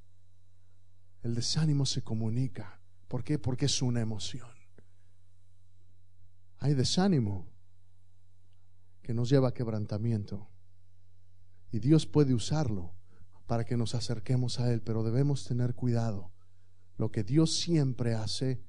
El 1.22 1.36
desánimo 1.36 1.86
se 1.86 2.02
comunica. 2.02 2.82
¿Por 3.08 3.24
qué? 3.24 3.40
Porque 3.40 3.66
es 3.66 3.82
una 3.82 4.02
emoción. 4.02 4.50
Hay 6.60 6.74
desánimo 6.74 7.48
que 9.02 9.14
nos 9.14 9.30
lleva 9.30 9.50
a 9.50 9.54
quebrantamiento. 9.54 10.50
Y 11.74 11.80
Dios 11.80 12.06
puede 12.06 12.36
usarlo 12.36 12.94
para 13.48 13.66
que 13.66 13.76
nos 13.76 13.96
acerquemos 13.96 14.60
a 14.60 14.72
Él, 14.72 14.82
pero 14.82 15.04
debemos 15.04 15.44
tener 15.44 15.74
cuidado. 15.74 16.32
Lo 16.98 17.12
que 17.12 17.24
Dios 17.24 17.56
siempre 17.56 18.14
hace 18.14 18.62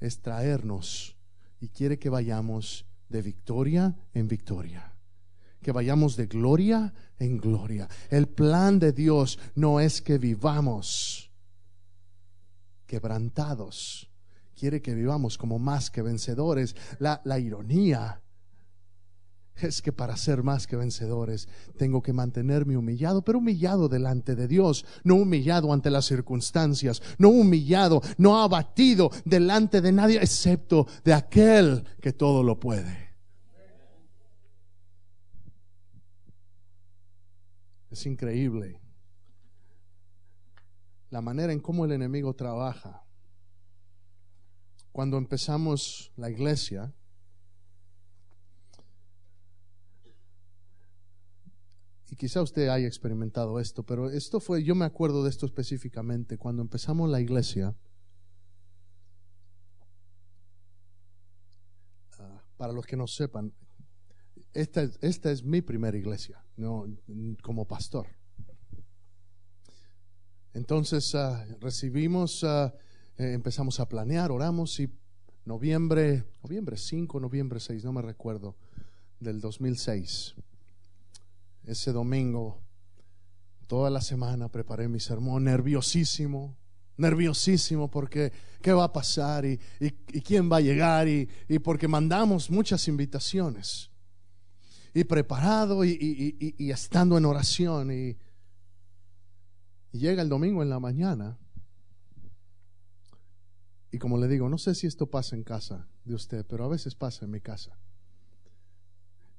es 0.00 0.20
traernos 0.20 1.16
y 1.60 1.70
quiere 1.70 1.98
que 1.98 2.10
vayamos 2.10 2.84
de 3.08 3.22
victoria 3.22 3.96
en 4.12 4.28
victoria, 4.28 4.94
que 5.62 5.72
vayamos 5.72 6.14
de 6.14 6.26
gloria 6.26 6.92
en 7.18 7.38
gloria. 7.38 7.88
El 8.10 8.28
plan 8.28 8.78
de 8.78 8.92
Dios 8.92 9.38
no 9.54 9.80
es 9.80 10.02
que 10.02 10.18
vivamos 10.18 11.30
quebrantados. 12.86 14.10
Quiere 14.54 14.82
que 14.82 14.94
vivamos 14.94 15.38
como 15.38 15.58
más 15.58 15.90
que 15.90 16.02
vencedores. 16.02 16.76
La, 16.98 17.22
la 17.24 17.38
ironía 17.38 18.21
es 19.56 19.82
que 19.82 19.92
para 19.92 20.16
ser 20.16 20.42
más 20.42 20.66
que 20.66 20.76
vencedores 20.76 21.48
tengo 21.76 22.02
que 22.02 22.12
mantenerme 22.12 22.76
humillado, 22.76 23.22
pero 23.22 23.38
humillado 23.38 23.88
delante 23.88 24.34
de 24.34 24.48
Dios, 24.48 24.84
no 25.04 25.16
humillado 25.16 25.72
ante 25.72 25.90
las 25.90 26.06
circunstancias, 26.06 27.02
no 27.18 27.28
humillado, 27.28 28.00
no 28.18 28.42
abatido 28.42 29.10
delante 29.24 29.80
de 29.80 29.92
nadie, 29.92 30.16
excepto 30.16 30.86
de 31.04 31.14
aquel 31.14 31.84
que 32.00 32.12
todo 32.12 32.42
lo 32.42 32.58
puede. 32.58 33.12
Es 37.90 38.06
increíble 38.06 38.80
la 41.10 41.20
manera 41.20 41.52
en 41.52 41.60
cómo 41.60 41.84
el 41.84 41.92
enemigo 41.92 42.34
trabaja. 42.34 43.04
Cuando 44.92 45.18
empezamos 45.18 46.10
la 46.16 46.30
iglesia, 46.30 46.94
y 52.12 52.16
quizá 52.16 52.42
usted 52.42 52.68
haya 52.68 52.86
experimentado 52.86 53.58
esto, 53.58 53.84
pero 53.84 54.10
esto 54.10 54.38
fue, 54.38 54.62
yo 54.62 54.74
me 54.74 54.84
acuerdo 54.84 55.24
de 55.24 55.30
esto 55.30 55.46
específicamente, 55.46 56.36
cuando 56.36 56.60
empezamos 56.60 57.08
la 57.08 57.22
iglesia, 57.22 57.74
ah, 62.18 62.42
para 62.58 62.74
los 62.74 62.84
que 62.84 62.98
no 62.98 63.06
sepan, 63.06 63.54
esta, 64.52 64.82
es 64.82 65.42
mi 65.42 65.62
primera 65.62 65.96
iglesia, 65.96 66.44
no, 66.58 66.84
como 67.42 67.66
pastor. 67.66 68.08
Entonces 70.52 71.14
ah, 71.14 71.46
recibimos, 71.62 72.44
ah, 72.44 72.74
eh, 73.16 73.32
empezamos 73.32 73.80
a 73.80 73.88
planear, 73.88 74.30
oramos 74.32 74.78
y 74.80 74.92
noviembre, 75.46 76.26
noviembre 76.42 76.76
5, 76.76 77.20
noviembre 77.20 77.58
6, 77.58 77.82
no 77.84 77.94
me 77.94 78.02
recuerdo, 78.02 78.54
del 79.18 79.40
2006. 79.40 80.34
Ese 81.64 81.92
domingo, 81.92 82.60
toda 83.66 83.90
la 83.90 84.00
semana 84.00 84.48
preparé 84.48 84.88
mi 84.88 85.00
sermón, 85.00 85.44
nerviosísimo, 85.44 86.56
nerviosísimo 86.96 87.90
porque 87.90 88.32
qué 88.60 88.72
va 88.72 88.84
a 88.84 88.92
pasar 88.92 89.44
y, 89.44 89.58
quién 90.24 90.50
va 90.50 90.56
a 90.58 90.60
llegar 90.60 91.08
y, 91.08 91.28
y, 91.48 91.58
porque 91.58 91.88
mandamos 91.88 92.50
muchas 92.50 92.88
invitaciones. 92.88 93.90
Y 94.94 95.04
preparado 95.04 95.84
y 95.84 96.70
estando 96.70 97.16
en 97.16 97.24
oración 97.24 97.90
y 97.90 98.16
y 99.92 99.98
llega 99.98 100.22
el 100.22 100.28
domingo 100.28 100.62
en 100.62 100.70
la 100.70 100.80
mañana. 100.80 101.38
Y 103.90 103.98
como 103.98 104.16
le 104.16 104.26
digo, 104.26 104.48
no 104.48 104.56
sé 104.56 104.74
si 104.74 104.86
esto 104.86 105.06
pasa 105.06 105.36
en 105.36 105.44
casa 105.44 105.86
de 106.04 106.14
usted, 106.14 106.46
pero 106.46 106.64
a 106.64 106.68
veces 106.68 106.94
pasa 106.94 107.26
en 107.26 107.30
mi 107.30 107.40
casa. 107.40 107.78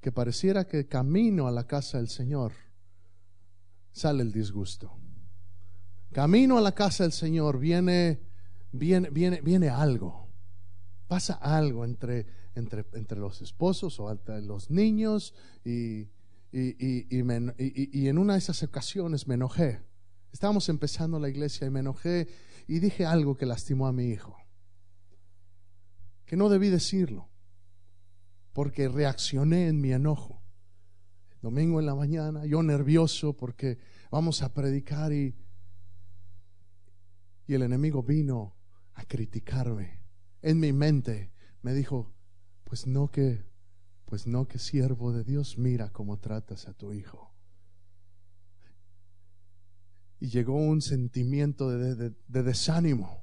Que 0.04 0.12
pareciera 0.12 0.68
que 0.68 0.86
camino 0.86 1.48
a 1.48 1.52
la 1.52 1.66
casa 1.66 1.98
del 1.98 2.10
Señor 2.10 2.52
sale 3.94 4.22
el 4.22 4.34
disgusto. 4.34 4.92
Camino 6.12 6.58
a 6.58 6.62
la 6.62 6.74
casa 6.74 7.04
del 7.04 7.14
Señor, 7.14 7.58
viene, 7.58 8.20
viene, 8.74 9.10
viene, 9.12 9.40
viene 9.40 9.70
algo. 9.70 10.28
Pasa 11.08 11.36
algo 11.36 11.86
entre, 11.86 12.26
entre, 12.54 12.86
entre 12.92 13.18
los 13.18 13.42
esposos 13.42 13.98
o 14.02 14.12
entre 14.12 14.42
los 14.42 14.70
niños 14.70 15.34
y, 15.64 16.10
y, 16.52 17.08
y, 17.18 18.08
en 18.10 18.18
una 18.18 18.34
de 18.34 18.40
esas 18.40 18.62
ocasiones 18.62 19.26
me 19.26 19.36
enojé. 19.36 19.80
Estábamos 20.34 20.68
empezando 20.68 21.18
la 21.18 21.30
iglesia 21.30 21.66
y 21.66 21.70
me 21.70 21.80
enojé 21.80 22.28
y 22.68 22.80
dije 22.80 23.06
algo 23.06 23.38
que 23.38 23.46
lastimó 23.46 23.88
a 23.88 23.94
mi 23.94 24.10
hijo. 24.10 24.36
Que 26.26 26.36
no 26.36 26.50
debí 26.50 26.68
decirlo, 26.68 27.30
porque 28.54 28.88
reaccioné 28.88 29.68
en 29.68 29.82
mi 29.82 29.92
enojo. 29.92 30.42
Domingo 31.42 31.80
en 31.80 31.86
la 31.86 31.96
mañana, 31.96 32.46
yo 32.46 32.64
nervioso 32.64 33.36
porque 33.36 33.78
vamos 34.10 34.42
a 34.44 34.54
predicar 34.54 35.12
y, 35.12 35.36
y 37.48 37.54
el 37.54 37.64
enemigo 37.64 38.02
vino 38.04 38.56
a 38.94 39.04
criticarme. 39.04 40.00
En 40.42 40.60
mi 40.60 40.72
mente 40.72 41.32
me 41.62 41.74
dijo, 41.74 42.14
pues 42.64 42.88
no 42.88 43.12
que 43.12 43.44
pues 44.14 44.28
no 44.28 44.48
que 44.48 44.60
siervo 44.60 45.12
de 45.12 45.24
Dios, 45.24 45.58
mira 45.58 45.90
cómo 45.90 46.20
tratas 46.20 46.68
a 46.68 46.74
tu 46.74 46.94
hijo. 46.94 47.34
Y 50.20 50.28
llegó 50.28 50.56
un 50.56 50.84
sentimiento 50.84 51.72
de, 51.72 52.14
desánimo. 52.28 53.23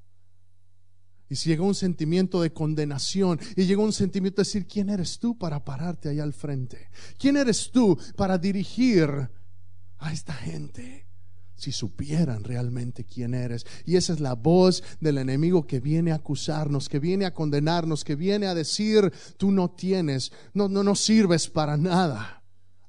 Y 1.31 1.37
llegó 1.37 1.65
un 1.65 1.77
sentimiento 1.77 2.43
de 2.43 2.53
condenación. 2.53 3.41
Y 3.57 3.65
llegó 3.65 3.85
un 3.85 3.93
sentimiento 3.93 4.43
de 4.43 4.47
decir, 4.47 4.67
¿quién 4.67 4.91
eres 4.91 5.19
tú 5.19 5.39
para 5.39 5.65
pararte 5.65 6.09
allá 6.09 6.25
al 6.25 6.35
frente? 6.35 6.91
¿Quién 7.19 7.37
eres 7.37 7.71
tú 7.71 7.97
para 8.17 8.37
dirigir 8.37 9.09
a 9.99 10.13
esta 10.13 10.35
gente? 10.35 11.07
si 11.61 11.73
supieran 11.73 12.43
realmente 12.43 13.05
quién 13.05 13.35
eres. 13.35 13.67
Y 13.85 13.97
esa 13.97 14.15
es 14.15 14.21
la 14.21 14.35
voz 14.35 14.83
del 14.99 15.19
enemigo 15.19 15.67
que 15.67 15.79
viene 15.79 16.11
a 16.11 16.15
acusarnos, 16.15 16.89
que 16.89 16.99
viene 16.99 17.27
a 17.27 17.35
condenarnos, 17.35 18.03
que 18.03 18.17
viene 18.17 18.47
a 18.47 18.55
decir, 18.55 19.13
tú 19.37 19.53
no 19.53 19.71
tienes, 19.71 20.33
no, 20.55 20.71
no, 20.71 20.83
no 20.83 20.97
sirves 20.97 21.49
para 21.49 21.77
nada. 21.77 22.40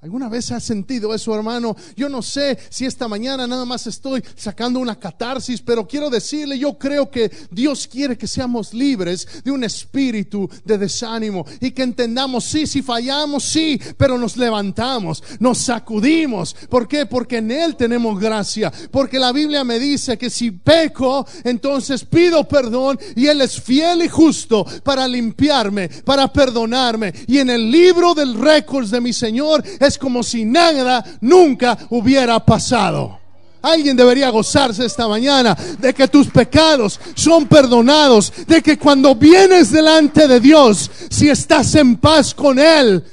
¿Alguna 0.04 0.30
vez 0.30 0.52
has 0.52 0.64
sentido 0.64 1.14
eso, 1.14 1.36
hermano? 1.36 1.76
Yo 1.96 2.10
no 2.10 2.24
sé 2.24 2.58
si 2.72 2.88
esta 2.88 3.08
mañana 3.08 3.46
nada 3.46 3.66
más 3.66 3.86
estoy 3.86 4.24
sacando 4.36 4.80
una 4.80 4.98
catarsis, 4.98 5.62
pero 5.62 5.88
quiero 5.88 6.10
decirle, 6.10 6.58
yo 6.58 6.76
creo 6.76 7.12
que 7.12 7.32
Dios 7.52 7.88
quiere 7.88 8.18
que 8.18 8.26
seamos 8.26 8.74
libres 8.74 9.28
de 9.44 9.52
un 9.52 9.64
espíritu 9.64 10.50
de 10.66 10.80
desánimo 10.80 11.46
y 11.60 11.70
que 11.70 11.84
entendamos, 11.84 12.46
sí, 12.46 12.66
si 12.66 12.82
fallamos, 12.82 13.44
sí, 13.44 13.80
pero 13.96 14.18
nos 14.18 14.38
levantamos, 14.38 15.24
nos 15.40 15.60
sacudimos. 15.60 16.56
¿Por 16.68 16.88
qué? 16.88 17.06
Porque 17.06 17.38
en 17.38 17.52
Él 17.52 17.76
tenemos 17.76 18.20
gracia. 18.20 18.74
Porque 18.90 19.20
la 19.20 19.32
Biblia 19.32 19.64
me 19.64 19.78
dice 19.78 20.18
que 20.18 20.32
si 20.32 20.50
peco, 20.50 21.28
entonces 21.44 22.06
pido 22.06 22.48
perdón 22.48 23.00
y 23.16 23.28
Él 23.28 23.40
es 23.42 23.62
fiel 23.62 24.02
y 24.02 24.10
justo 24.10 24.66
para 24.84 25.08
limpiarme, 25.08 25.90
para 25.90 26.34
perdonarme. 26.34 27.14
Y 27.28 27.38
en 27.38 27.52
el 27.52 27.70
libro 27.70 28.16
del 28.16 28.34
récords 28.34 28.90
de 28.90 29.00
mi 29.00 29.14
Señor 29.14 29.64
como 29.98 30.24
si 30.24 30.46
nada 30.46 31.04
nunca 31.22 31.78
hubiera 31.90 32.44
pasado. 32.46 33.22
Alguien 33.62 33.96
debería 33.96 34.30
gozarse 34.30 34.86
esta 34.86 35.08
mañana 35.08 35.56
de 35.80 35.94
que 35.94 36.08
tus 36.08 36.28
pecados 36.28 37.00
son 37.16 37.48
perdonados, 37.48 38.34
de 38.48 38.62
que 38.62 38.78
cuando 38.78 39.14
vienes 39.14 39.72
delante 39.72 40.28
de 40.28 40.40
Dios, 40.40 40.90
si 41.10 41.30
estás 41.30 41.76
en 41.76 41.98
paz 41.98 42.34
con 42.34 42.58
Él, 42.58 43.04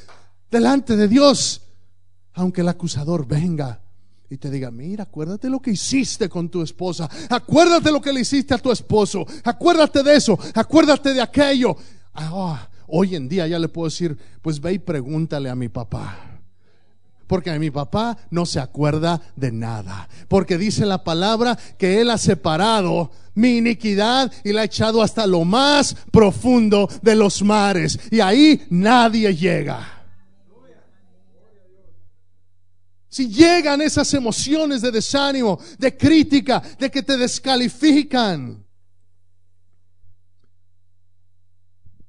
delante 0.50 0.96
de 0.96 1.06
Dios, 1.06 1.60
aunque 2.32 2.62
el 2.62 2.68
acusador 2.68 3.26
venga 3.26 3.80
y 4.30 4.38
te 4.38 4.50
diga, 4.50 4.70
mira, 4.70 5.04
acuérdate 5.04 5.50
lo 5.50 5.60
que 5.60 5.72
hiciste 5.72 6.30
con 6.30 6.48
tu 6.48 6.62
esposa, 6.62 7.10
acuérdate 7.28 7.90
lo 7.92 8.00
que 8.00 8.12
le 8.12 8.20
hiciste 8.20 8.54
a 8.54 8.58
tu 8.58 8.72
esposo, 8.72 9.26
acuérdate 9.44 10.02
de 10.02 10.16
eso, 10.16 10.38
acuérdate 10.54 11.12
de 11.12 11.20
aquello. 11.20 11.76
Ah, 12.14 12.68
hoy 12.86 13.16
en 13.16 13.28
día 13.28 13.46
ya 13.46 13.58
le 13.58 13.68
puedo 13.68 13.88
decir, 13.88 14.16
pues 14.40 14.60
ve 14.60 14.74
y 14.74 14.78
pregúntale 14.78 15.50
a 15.50 15.54
mi 15.54 15.68
papá 15.68 16.27
porque 17.28 17.56
mi 17.58 17.70
papá 17.70 18.16
no 18.30 18.46
se 18.46 18.58
acuerda 18.58 19.20
de 19.36 19.52
nada. 19.52 20.08
Porque 20.26 20.58
dice 20.58 20.84
la 20.86 21.04
palabra 21.04 21.56
que 21.78 22.00
Él 22.00 22.10
ha 22.10 22.18
separado 22.18 23.12
mi 23.34 23.58
iniquidad 23.58 24.32
y 24.42 24.52
la 24.52 24.62
ha 24.62 24.64
echado 24.64 25.02
hasta 25.02 25.26
lo 25.26 25.44
más 25.44 25.94
profundo 26.10 26.88
de 27.02 27.14
los 27.14 27.42
mares. 27.42 28.00
Y 28.10 28.20
ahí 28.20 28.66
nadie 28.70 29.36
llega. 29.36 29.94
Si 33.10 33.28
llegan 33.28 33.80
esas 33.80 34.12
emociones 34.14 34.80
de 34.80 34.90
desánimo, 34.90 35.58
de 35.78 35.96
crítica, 35.96 36.62
de 36.78 36.90
que 36.90 37.02
te 37.02 37.16
descalifican. 37.16 38.64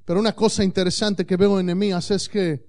Pero 0.06 0.20
una 0.20 0.34
cosa 0.34 0.64
interesante 0.64 1.26
que 1.26 1.38
veo 1.38 1.60
en 1.60 1.68
Nehemías 1.68 2.10
es 2.10 2.28
que 2.28 2.68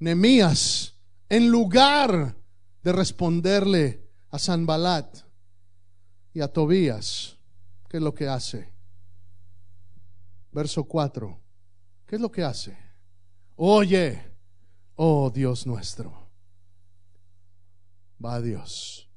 Nehemías 0.00 0.92
en 1.32 1.50
lugar 1.50 2.36
de 2.82 2.92
responderle 2.92 4.06
a 4.28 4.38
Sanbalat 4.38 5.20
y 6.34 6.42
a 6.42 6.48
Tobías, 6.48 7.38
¿qué 7.88 7.96
es 7.96 8.02
lo 8.02 8.14
que 8.14 8.28
hace? 8.28 8.70
Verso 10.50 10.84
4. 10.84 11.40
¿Qué 12.06 12.16
es 12.16 12.20
lo 12.20 12.30
que 12.30 12.44
hace? 12.44 12.76
Oye, 13.56 14.22
oh 14.96 15.30
Dios 15.30 15.66
nuestro. 15.66 16.28
Va 18.22 18.34
a 18.34 18.42
Dios. 18.42 19.08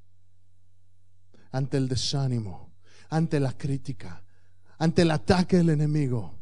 Ante 1.51 1.75
el 1.75 1.89
desánimo, 1.89 2.71
ante 3.10 3.41
la 3.41 3.51
crítica, 3.58 4.23
ante 4.78 5.01
el 5.01 5.12
ataque 5.12 5.58
del 5.58 5.71
enemigo. 5.71 6.34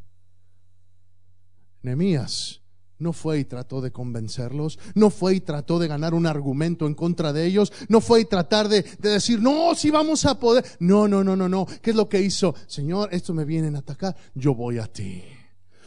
Nemías 1.81 2.62
no 3.03 3.13
fue 3.13 3.39
y 3.39 3.45
trató 3.45 3.81
de 3.81 3.91
convencerlos, 3.91 4.79
no 4.95 5.09
fue 5.09 5.35
y 5.35 5.39
trató 5.41 5.77
de 5.77 5.87
ganar 5.87 6.13
un 6.13 6.25
argumento 6.25 6.87
en 6.87 6.95
contra 6.95 7.33
de 7.33 7.45
ellos, 7.45 7.71
no 7.89 8.01
fue 8.01 8.21
y 8.21 8.25
tratar 8.25 8.69
de, 8.69 8.83
decir, 8.99 9.41
no, 9.41 9.75
si 9.75 9.91
vamos 9.91 10.25
a 10.25 10.39
poder. 10.39 10.65
No, 10.79 11.07
no, 11.07 11.23
no, 11.23 11.35
no, 11.35 11.47
no. 11.47 11.67
¿Qué 11.81 11.91
es 11.91 11.95
lo 11.95 12.09
que 12.09 12.21
hizo? 12.21 12.55
Señor, 12.65 13.09
esto 13.11 13.33
me 13.33 13.45
vienen 13.45 13.75
a 13.75 13.79
atacar, 13.79 14.15
yo 14.33 14.55
voy 14.55 14.79
a 14.79 14.87
ti. 14.87 15.21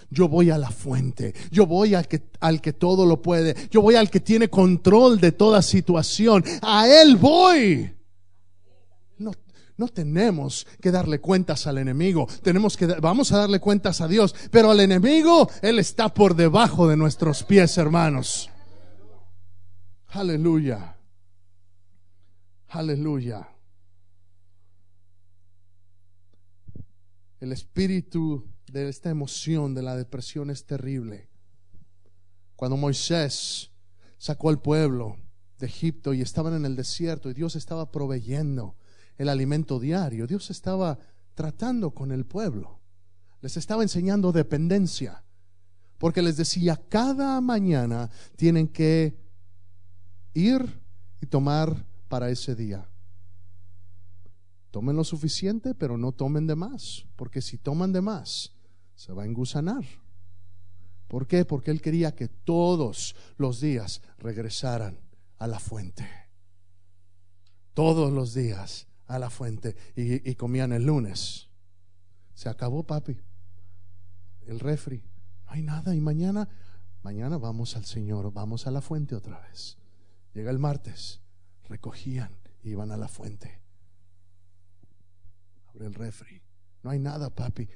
Yo 0.08 0.28
voy 0.28 0.50
a 0.50 0.58
la 0.58 0.70
fuente, 0.70 1.34
yo 1.50 1.66
voy 1.66 1.94
al 1.94 2.06
que, 2.06 2.22
al 2.38 2.60
que 2.60 2.72
todo 2.72 3.04
lo 3.06 3.20
puede, 3.22 3.56
yo 3.72 3.82
voy 3.82 3.96
al 3.96 4.08
que 4.08 4.20
tiene 4.20 4.48
control 4.48 5.18
de 5.18 5.32
toda 5.32 5.62
situación, 5.62 6.44
a 6.62 6.86
Él 6.86 7.16
voy. 7.16 7.95
No, 9.76 9.88
tenemos 9.88 10.66
que 10.80 10.90
darle 10.90 11.20
cuentas 11.20 11.66
al 11.66 11.76
enemigo, 11.76 12.26
tenemos 12.42 12.76
que 12.76 12.86
vamos 12.86 13.30
a 13.32 13.38
darle 13.38 13.60
cuentas 13.60 14.00
a 14.00 14.08
Dios, 14.08 14.34
pero 14.50 14.70
al 14.70 14.80
enemigo 14.80 15.50
él 15.60 15.78
está 15.78 16.12
por 16.12 16.34
debajo 16.34 16.88
de 16.88 16.96
nuestros 16.96 17.42
pies, 17.42 17.76
hermanos. 17.76 18.48
Aleluya. 20.08 20.96
Aleluya. 22.68 23.48
El 27.38 27.52
espíritu 27.52 28.48
de 28.72 28.88
esta 28.88 29.10
emoción 29.10 29.74
de 29.74 29.82
la 29.82 29.94
depresión 29.94 30.48
es 30.48 30.64
terrible. 30.64 31.28
Cuando 32.56 32.78
Moisés 32.78 33.70
sacó 34.16 34.48
al 34.48 34.60
pueblo 34.62 35.18
de 35.58 35.66
Egipto 35.66 36.14
y 36.14 36.22
estaban 36.22 36.54
en 36.54 36.64
el 36.64 36.76
desierto 36.76 37.28
y 37.28 37.34
Dios 37.34 37.56
estaba 37.56 37.92
proveyendo 37.92 38.74
el 39.18 39.28
alimento 39.28 39.80
diario. 39.80 40.26
Dios 40.26 40.50
estaba 40.50 40.98
tratando 41.34 41.90
con 41.92 42.12
el 42.12 42.24
pueblo. 42.26 42.80
Les 43.40 43.56
estaba 43.56 43.82
enseñando 43.82 44.32
dependencia. 44.32 45.22
Porque 45.98 46.22
les 46.22 46.36
decía, 46.36 46.80
cada 46.88 47.40
mañana 47.40 48.10
tienen 48.36 48.68
que 48.68 49.16
ir 50.34 50.80
y 51.20 51.26
tomar 51.26 51.86
para 52.08 52.30
ese 52.30 52.54
día. 52.54 52.88
Tomen 54.70 54.96
lo 54.96 55.04
suficiente, 55.04 55.74
pero 55.74 55.96
no 55.96 56.12
tomen 56.12 56.46
de 56.46 56.54
más. 56.54 57.06
Porque 57.16 57.40
si 57.40 57.56
toman 57.56 57.92
de 57.92 58.02
más, 58.02 58.52
se 58.94 59.12
va 59.12 59.22
a 59.22 59.26
engusanar. 59.26 59.84
¿Por 61.08 61.26
qué? 61.26 61.44
Porque 61.44 61.70
Él 61.70 61.80
quería 61.80 62.14
que 62.14 62.28
todos 62.28 63.16
los 63.38 63.60
días 63.60 64.02
regresaran 64.18 64.98
a 65.38 65.46
la 65.46 65.58
fuente. 65.58 66.06
Todos 67.72 68.12
los 68.12 68.34
días 68.34 68.86
a 69.06 69.18
la 69.18 69.30
fuente 69.30 69.76
y, 69.94 70.34
comían 70.34 70.72
el 70.72 70.84
lunes. 70.84 71.48
Se 72.34 72.48
acabó, 72.48 72.84
papi. 72.84 73.18
El 74.46 74.60
refri. 74.60 75.02
No 75.46 75.52
hay 75.52 75.62
nada. 75.62 75.94
Y 75.94 76.00
mañana, 76.00 76.48
mañana 77.02 77.38
vamos 77.38 77.76
al 77.76 77.84
Señor, 77.84 78.32
vamos 78.32 78.66
a 78.66 78.70
la 78.70 78.80
fuente 78.80 79.14
otra 79.14 79.40
vez. 79.40 79.78
Llega 80.34 80.50
el 80.50 80.58
martes, 80.58 81.20
recogían, 81.68 82.30
iban 82.62 82.90
a 82.90 82.96
la 82.96 83.08
fuente. 83.08 83.60
Abre 85.68 85.86
el 85.86 85.94
refri. 85.94 86.42
No 86.82 86.90
hay 86.90 86.98
nada, 86.98 87.30
papi. 87.30 87.68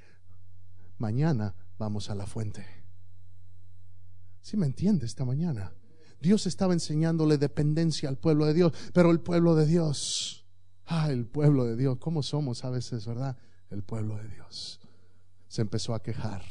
Mañana 0.98 1.54
vamos 1.78 2.10
a 2.10 2.14
la 2.14 2.26
fuente. 2.26 2.64
Si 4.42 4.56
me 4.56 4.66
entiende 4.66 5.06
esta 5.06 5.24
mañana? 5.24 5.72
Dios 6.20 6.46
estaba 6.46 6.74
enseñándole 6.74 7.38
dependencia 7.38 8.08
al 8.08 8.18
pueblo 8.18 8.44
de 8.44 8.54
Dios, 8.54 8.72
pero 8.92 9.10
el 9.10 9.20
pueblo 9.20 9.54
de 9.54 9.66
Dios 9.66 10.39
Ah, 10.92 11.08
el 11.08 11.24
pueblo 11.24 11.66
de 11.66 11.76
Dios, 11.76 11.98
¿cómo 12.00 12.20
somos 12.20 12.64
a 12.64 12.70
veces, 12.70 13.06
verdad? 13.06 13.36
El 13.70 13.84
pueblo 13.84 14.16
de 14.16 14.26
Dios 14.26 14.80
se 15.46 15.62
empezó 15.62 15.94
a 15.94 16.02
quejar. 16.02 16.42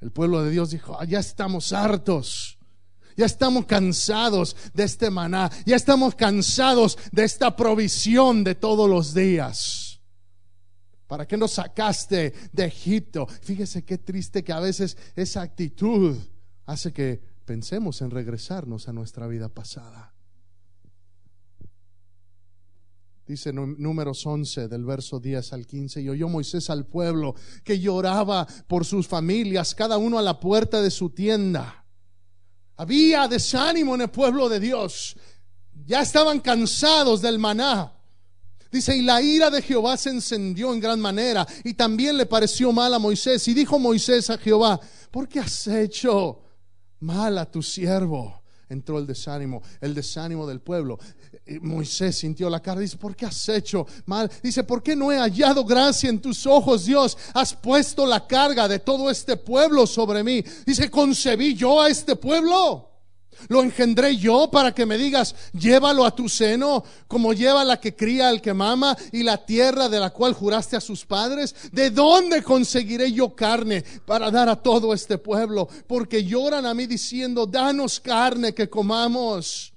El 0.00 0.10
pueblo 0.10 0.42
de 0.42 0.50
Dios 0.50 0.70
dijo, 0.70 0.98
ah, 0.98 1.04
ya 1.04 1.20
estamos 1.20 1.72
hartos. 1.72 2.58
Ya 3.16 3.26
estamos 3.26 3.66
cansados 3.66 4.56
de 4.74 4.82
este 4.82 5.10
maná. 5.10 5.48
Ya 5.64 5.76
estamos 5.76 6.16
cansados 6.16 6.98
de 7.12 7.22
esta 7.22 7.54
provisión 7.54 8.42
de 8.42 8.56
todos 8.56 8.90
los 8.90 9.14
días. 9.14 10.00
¿Para 11.06 11.28
qué 11.28 11.36
nos 11.36 11.52
sacaste 11.52 12.34
de 12.52 12.64
Egipto? 12.64 13.28
Fíjese 13.28 13.84
qué 13.84 13.98
triste 13.98 14.42
que 14.42 14.52
a 14.52 14.58
veces 14.58 14.96
esa 15.14 15.42
actitud 15.42 16.16
hace 16.66 16.92
que 16.92 17.22
pensemos 17.44 18.02
en 18.02 18.10
regresarnos 18.10 18.88
a 18.88 18.92
nuestra 18.92 19.28
vida 19.28 19.48
pasada. 19.48 20.13
Dice 23.26 23.54
números 23.54 24.26
11 24.26 24.68
del 24.68 24.84
verso 24.84 25.18
10 25.18 25.54
al 25.54 25.66
15, 25.66 26.02
y 26.02 26.08
oyó 26.10 26.28
Moisés 26.28 26.68
al 26.68 26.84
pueblo 26.84 27.34
que 27.62 27.80
lloraba 27.80 28.46
por 28.66 28.84
sus 28.84 29.08
familias, 29.08 29.74
cada 29.74 29.96
uno 29.96 30.18
a 30.18 30.22
la 30.22 30.38
puerta 30.38 30.82
de 30.82 30.90
su 30.90 31.08
tienda. 31.08 31.86
Había 32.76 33.26
desánimo 33.26 33.94
en 33.94 34.02
el 34.02 34.10
pueblo 34.10 34.48
de 34.48 34.60
Dios. 34.60 35.16
Ya 35.86 36.02
estaban 36.02 36.40
cansados 36.40 37.22
del 37.22 37.38
maná. 37.38 37.92
Dice, 38.70 38.96
y 38.96 39.02
la 39.02 39.22
ira 39.22 39.50
de 39.50 39.62
Jehová 39.62 39.96
se 39.96 40.10
encendió 40.10 40.74
en 40.74 40.80
gran 40.80 41.00
manera, 41.00 41.46
y 41.62 41.74
también 41.74 42.16
le 42.16 42.26
pareció 42.26 42.72
mal 42.72 42.92
a 42.92 42.98
Moisés. 42.98 43.46
Y 43.48 43.54
dijo 43.54 43.78
Moisés 43.78 44.28
a 44.30 44.36
Jehová, 44.36 44.80
¿por 45.10 45.28
qué 45.28 45.40
has 45.40 45.66
hecho 45.68 46.42
mal 46.98 47.38
a 47.38 47.48
tu 47.48 47.62
siervo? 47.62 48.42
Entró 48.68 48.98
el 48.98 49.06
desánimo, 49.06 49.62
el 49.80 49.94
desánimo 49.94 50.46
del 50.46 50.60
pueblo. 50.60 50.98
Moisés 51.60 52.16
sintió 52.16 52.48
la 52.48 52.60
cara, 52.60 52.80
dice, 52.80 52.96
¿por 52.96 53.14
qué 53.14 53.26
has 53.26 53.48
hecho 53.50 53.86
mal? 54.06 54.30
Dice, 54.42 54.64
¿por 54.64 54.82
qué 54.82 54.96
no 54.96 55.12
he 55.12 55.18
hallado 55.18 55.64
gracia 55.64 56.08
en 56.08 56.20
tus 56.20 56.46
ojos, 56.46 56.86
Dios? 56.86 57.18
Has 57.34 57.54
puesto 57.54 58.06
la 58.06 58.26
carga 58.26 58.66
de 58.66 58.78
todo 58.78 59.10
este 59.10 59.36
pueblo 59.36 59.86
sobre 59.86 60.24
mí. 60.24 60.42
Dice, 60.64 60.90
¿concebí 60.90 61.54
yo 61.54 61.82
a 61.82 61.90
este 61.90 62.16
pueblo? 62.16 62.90
Lo 63.48 63.62
engendré 63.62 64.16
yo 64.16 64.48
para 64.50 64.72
que 64.72 64.86
me 64.86 64.96
digas, 64.96 65.34
llévalo 65.52 66.06
a 66.06 66.14
tu 66.14 66.28
seno, 66.28 66.82
como 67.06 67.34
lleva 67.34 67.64
la 67.64 67.78
que 67.78 67.94
cría 67.94 68.28
al 68.28 68.40
que 68.40 68.54
mama 68.54 68.96
y 69.12 69.22
la 69.22 69.44
tierra 69.44 69.88
de 69.88 70.00
la 70.00 70.10
cual 70.10 70.32
juraste 70.32 70.76
a 70.76 70.80
sus 70.80 71.04
padres. 71.04 71.54
¿De 71.72 71.90
dónde 71.90 72.42
conseguiré 72.42 73.12
yo 73.12 73.34
carne 73.34 73.84
para 74.06 74.30
dar 74.30 74.48
a 74.48 74.56
todo 74.56 74.94
este 74.94 75.18
pueblo? 75.18 75.68
Porque 75.86 76.24
lloran 76.24 76.64
a 76.64 76.72
mí 76.72 76.86
diciendo, 76.86 77.44
danos 77.44 78.00
carne 78.00 78.54
que 78.54 78.70
comamos. 78.70 79.73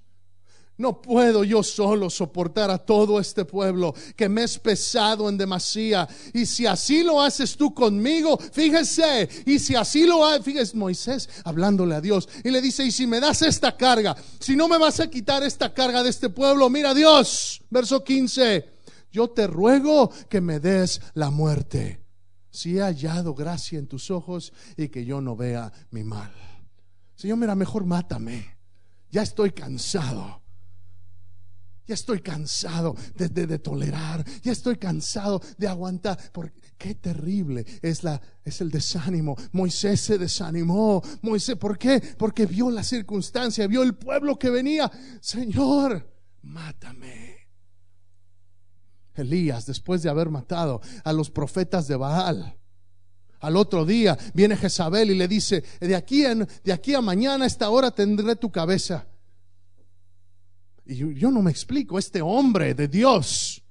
No 0.78 1.02
puedo 1.02 1.44
yo 1.44 1.64
solo 1.64 2.08
soportar 2.08 2.70
a 2.70 2.78
todo 2.78 3.20
este 3.20 3.46
pueblo 3.46 3.96
que 4.16 4.30
me 4.30 4.44
es 4.44 4.60
pesado 4.60 5.28
en 5.28 5.36
demasía. 5.36 6.08
Y 6.34 6.46
si 6.46 6.68
así 6.68 7.04
lo 7.04 7.20
haces 7.20 7.58
tú 7.58 7.74
conmigo, 7.74 8.38
fíjese, 8.38 9.28
y 9.48 9.58
si 9.58 9.74
así 9.74 10.06
lo 10.06 10.24
hace, 10.24 10.44
fíjese 10.44 10.78
Moisés 10.78 11.30
hablándole 11.44 11.96
a 11.96 12.02
Dios 12.02 12.30
y 12.44 12.52
le 12.52 12.62
dice, 12.62 12.86
y 12.86 12.92
si 12.92 13.08
me 13.08 13.20
das 13.20 13.42
esta 13.42 13.76
carga, 13.76 14.16
si 14.40 14.56
no 14.56 14.68
me 14.68 14.78
vas 14.78 15.00
a 15.00 15.10
quitar 15.10 15.42
esta 15.42 15.74
carga 15.74 16.04
de 16.04 16.12
este 16.12 16.30
pueblo, 16.30 16.70
mira 16.70 16.94
Dios, 16.94 17.60
verso 17.72 18.04
15, 18.04 18.70
yo 19.12 19.32
te 19.32 19.48
ruego 19.48 20.12
que 20.30 20.42
me 20.42 20.60
des 20.60 21.02
la 21.16 21.32
muerte. 21.32 22.04
Si 22.52 22.78
he 22.78 22.82
hallado 22.82 23.34
gracia 23.34 23.80
en 23.80 23.88
tus 23.88 24.12
ojos 24.12 24.54
y 24.78 24.90
que 24.90 25.06
yo 25.06 25.22
no 25.22 25.36
vea 25.36 25.72
mi 25.90 26.04
mal. 26.04 26.32
Señor, 27.16 27.38
mira, 27.38 27.56
mejor 27.56 27.86
mátame. 27.86 28.58
Ya 29.10 29.24
estoy 29.24 29.52
cansado. 29.52 30.47
Ya 31.88 31.94
estoy 31.94 32.20
cansado 32.20 32.96
de, 33.16 33.60
tolerar. 33.60 34.26
Ya 34.44 34.52
estoy 34.52 34.76
cansado 34.76 35.42
de 35.58 35.68
aguantar. 35.70 36.20
Porque 36.34 36.60
qué 36.78 36.96
terrible 36.96 37.66
es, 37.82 38.04
la, 38.04 38.22
es 38.44 38.60
el 38.60 38.70
desánimo. 38.70 39.38
Moisés 39.54 40.02
se 40.02 40.18
desanimó. 40.18 41.02
Moisés, 41.22 41.56
¿por 41.56 41.78
qué? 41.78 42.02
Porque 42.18 42.46
vio 42.46 42.70
la 42.70 42.84
circunstancia, 42.84 43.68
vio 43.68 43.84
el 43.84 43.96
pueblo 43.96 44.38
que 44.38 44.50
venía. 44.50 44.92
Señor, 45.22 46.14
mátame. 46.42 47.38
Elías, 49.16 49.66
después 49.66 50.04
de 50.04 50.10
haber 50.10 50.30
matado 50.30 50.82
a 51.06 51.14
los 51.14 51.32
profetas 51.32 51.88
de 51.88 51.96
Baal, 51.96 52.58
al 53.40 53.56
otro 53.56 53.86
día 53.86 54.18
viene 54.34 54.58
Jezabel 54.58 55.12
y 55.12 55.16
le 55.16 55.28
dice, 55.28 55.64
de 55.80 55.96
aquí, 55.96 56.26
en, 56.26 56.48
de 56.64 56.74
aquí 56.74 56.94
a 56.96 57.02
mañana, 57.02 57.46
a 57.46 57.48
esta 57.48 57.70
hora 57.70 57.92
tendré 57.92 58.36
tu 58.36 58.52
cabeza. 58.52 59.08
Y 60.88 60.96
yo, 60.96 61.32
no 61.32 61.42
me 61.42 61.52
explico, 61.52 62.00
este 62.00 62.22
hombre 62.22 62.74
de 62.74 62.88
Dios, 62.88 63.62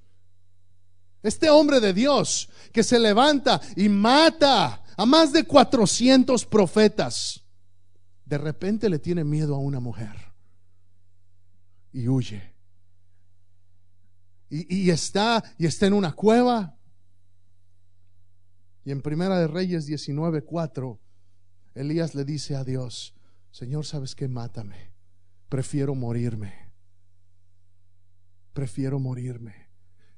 este 1.23 1.49
hombre 1.49 1.79
de 1.79 1.91
Dios 1.91 2.47
que 2.71 2.83
se 2.83 2.99
levanta 2.99 3.59
y 3.75 3.89
mata 3.89 4.83
a 4.95 5.05
más 5.05 5.33
de 5.33 5.43
400 5.43 6.45
profetas, 6.45 7.43
de 8.23 8.37
repente 8.37 8.87
le 8.87 8.99
tiene 8.99 9.23
miedo 9.23 9.55
a 9.55 9.59
una 9.59 9.79
mujer 9.79 10.15
y 11.91 12.07
huye. 12.07 12.53
Y, 14.49 14.91
está, 14.91 15.43
y 15.57 15.65
está 15.65 15.87
en 15.87 15.93
una 15.93 16.13
cueva. 16.13 16.77
Y 18.85 18.91
en 18.91 19.01
Primera 19.01 19.39
de 19.39 19.47
Reyes 19.47 19.89
19:4, 19.89 20.99
Elías 21.73 22.15
le 22.15 22.23
dice 22.23 22.55
a 22.55 22.63
Dios: 22.63 23.13
Señor, 23.51 23.85
¿sabes 23.85 24.15
qué? 24.15 24.29
Mátame. 24.29 24.93
Prefiero 25.49 25.95
morirme 25.95 26.66
prefiero 28.57 28.97
morirme. 28.97 29.53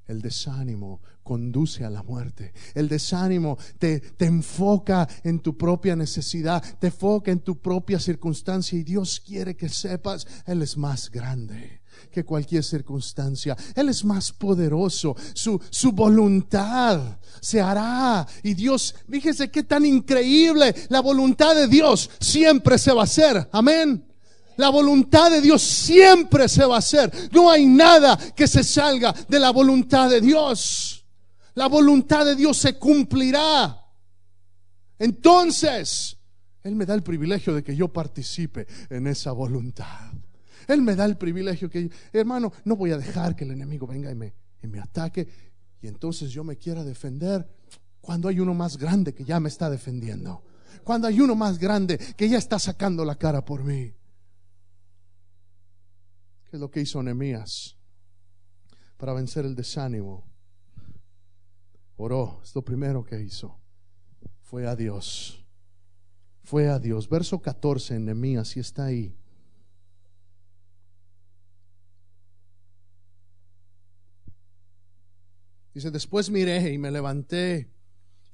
El 0.08 0.21
desánimo 0.21 1.02
conduce 1.23 1.84
a 1.84 1.89
la 1.89 2.04
muerte. 2.04 2.54
El 2.73 2.88
desánimo 2.88 3.58
te, 3.78 3.99
te, 3.99 4.28
enfoca 4.28 5.06
en 5.25 5.41
tu 5.41 5.58
propia 5.58 5.93
necesidad, 5.97 6.63
te 6.80 6.88
enfoca 6.88 7.32
en 7.32 7.41
tu 7.41 7.60
propia 7.60 7.99
circunstancia 7.99 8.80
y 8.80 8.84
Dios 8.84 9.19
quiere 9.19 9.58
que 9.58 9.67
sepas, 9.67 10.25
Él 10.45 10.62
es 10.62 10.78
más 10.78 11.12
grande 11.12 11.82
que 12.10 12.23
cualquier 12.23 12.63
circunstancia. 12.63 13.58
Él 13.75 13.89
es 13.89 14.06
más 14.06 14.32
poderoso. 14.32 15.17
Su, 15.34 15.62
su 15.69 15.91
voluntad 15.91 17.19
se 17.41 17.60
hará. 17.60 18.25
Y 18.41 18.54
Dios, 18.54 18.95
fíjese 19.10 19.52
qué 19.52 19.63
tan 19.63 19.86
increíble. 19.86 20.73
La 20.88 21.02
voluntad 21.02 21.56
de 21.56 21.67
Dios 21.67 22.10
siempre 22.21 22.78
se 22.78 22.93
va 22.93 23.02
a 23.02 23.04
hacer. 23.04 23.49
Amén. 23.52 24.09
La 24.60 24.67
voluntad 24.67 25.32
de 25.32 25.39
Dios 25.39 25.62
siempre 25.63 26.50
se 26.50 26.65
va 26.65 26.76
a 26.76 26.80
hacer. 26.80 27.10
No 27.32 27.50
hay 27.50 27.65
nada 27.65 28.17
que 28.36 28.45
se 28.45 28.62
salga 28.62 29.13
de 29.13 29.39
la 29.39 29.52
voluntad 29.52 30.10
de 30.10 30.19
Dios. 30.19 31.06
La 31.54 31.67
voluntad 31.67 32.26
de 32.26 32.36
Dios 32.36 32.58
se 32.58 32.78
cumplirá. 32.78 33.82
Entonces, 34.98 36.17
Él 36.62 36.76
me 36.76 36.86
da 36.86 36.93
el 36.93 37.04
privilegio 37.04 37.56
de 37.56 37.63
que 37.63 37.74
yo 37.74 37.88
participe 37.88 38.67
en 38.89 39.08
esa 39.08 39.32
voluntad. 39.32 40.12
Él 40.67 40.82
me 40.82 40.93
da 40.93 41.06
el 41.06 41.15
privilegio 41.15 41.69
que, 41.69 41.89
hermano, 42.12 42.52
no 42.65 42.76
voy 42.76 42.91
a 42.91 42.98
dejar 42.98 43.38
que 43.38 43.45
el 43.45 43.52
enemigo 43.52 43.88
venga 43.88 44.12
y 44.12 44.15
me, 44.15 44.34
y 44.62 44.67
me 44.67 44.82
ataque 44.82 45.26
y 45.82 45.88
entonces 45.88 46.32
yo 46.32 46.43
me 46.43 46.58
quiera 46.58 46.84
defender 46.84 47.48
cuando 48.02 48.28
hay 48.28 48.41
uno 48.41 48.54
más 48.54 48.78
grande 48.78 49.13
que 49.13 49.24
ya 49.24 49.39
me 49.39 49.48
está 49.48 49.69
defendiendo. 49.69 50.43
Cuando 50.84 51.08
hay 51.08 51.22
uno 51.22 51.34
más 51.34 51.58
grande 51.58 51.98
que 51.98 52.28
ya 52.28 52.38
está 52.38 52.60
sacando 52.60 53.06
la 53.06 53.15
cara 53.15 53.45
por 53.45 53.63
mí. 53.63 53.93
¿Qué 56.49 56.55
es 56.55 56.59
lo 56.59 56.71
que 56.71 56.81
hizo 56.81 57.03
Nehemías 57.03 57.77
para 58.97 59.13
vencer 59.13 59.45
el 59.45 59.53
desánimo? 59.53 60.27
Oró, 61.95 62.39
es 62.43 62.55
lo 62.55 62.63
primero 62.63 63.03
que 63.03 63.21
hizo. 63.21 63.59
Fue 64.41 64.65
a 64.65 64.75
Dios. 64.75 65.45
Fue 66.43 66.67
a 66.67 66.79
Dios. 66.79 67.07
Verso 67.07 67.39
14 67.39 67.97
en 67.97 68.05
Nehemías, 68.05 68.57
y 68.57 68.62
está 68.62 68.85
ahí. 68.85 69.15
Dice, 75.71 75.91
después 75.91 76.31
miré 76.31 76.73
y 76.73 76.79
me 76.79 76.89
levanté 76.89 77.69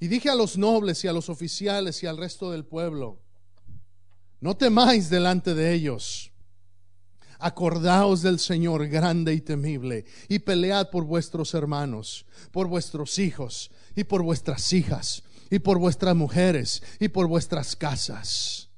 y 0.00 0.08
dije 0.08 0.30
a 0.30 0.34
los 0.34 0.56
nobles 0.56 1.04
y 1.04 1.08
a 1.08 1.12
los 1.12 1.28
oficiales 1.28 2.02
y 2.02 2.06
al 2.06 2.16
resto 2.16 2.50
del 2.50 2.64
pueblo, 2.64 3.20
no 4.40 4.56
temáis 4.56 5.10
delante 5.10 5.54
de 5.54 5.74
ellos 5.74 6.32
Acordaos 7.38 8.22
del 8.22 8.38
Señor 8.38 8.86
grande 8.88 9.34
y 9.34 9.40
temible 9.40 10.04
y 10.28 10.38
pelead 10.38 10.90
por 10.90 11.04
vuestros 11.04 11.54
hermanos, 11.54 12.26
por 12.50 12.66
vuestros 12.66 13.18
hijos 13.18 13.70
y 13.94 14.04
por 14.04 14.22
vuestras 14.22 14.72
hijas 14.72 15.22
y 15.50 15.58
por 15.58 15.78
vuestras 15.78 16.16
mujeres 16.16 16.82
y 17.00 17.08
por 17.08 17.26
vuestras 17.26 17.76
casas. 17.76 18.68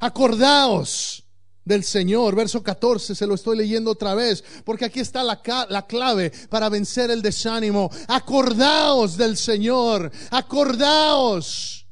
Acordaos 0.00 1.24
del 1.64 1.84
Señor. 1.84 2.34
Verso 2.34 2.62
14, 2.62 3.14
se 3.14 3.26
lo 3.26 3.34
estoy 3.34 3.56
leyendo 3.56 3.90
otra 3.90 4.14
vez, 4.14 4.44
porque 4.64 4.84
aquí 4.84 5.00
está 5.00 5.22
la, 5.22 5.40
la, 5.68 5.86
clave 5.86 6.30
para 6.48 6.68
vencer 6.68 7.10
el 7.10 7.22
desánimo. 7.22 7.90
Acordaos 8.08 9.16
del 9.16 9.36
Señor, 9.36 10.10
acordaos, 10.30 11.86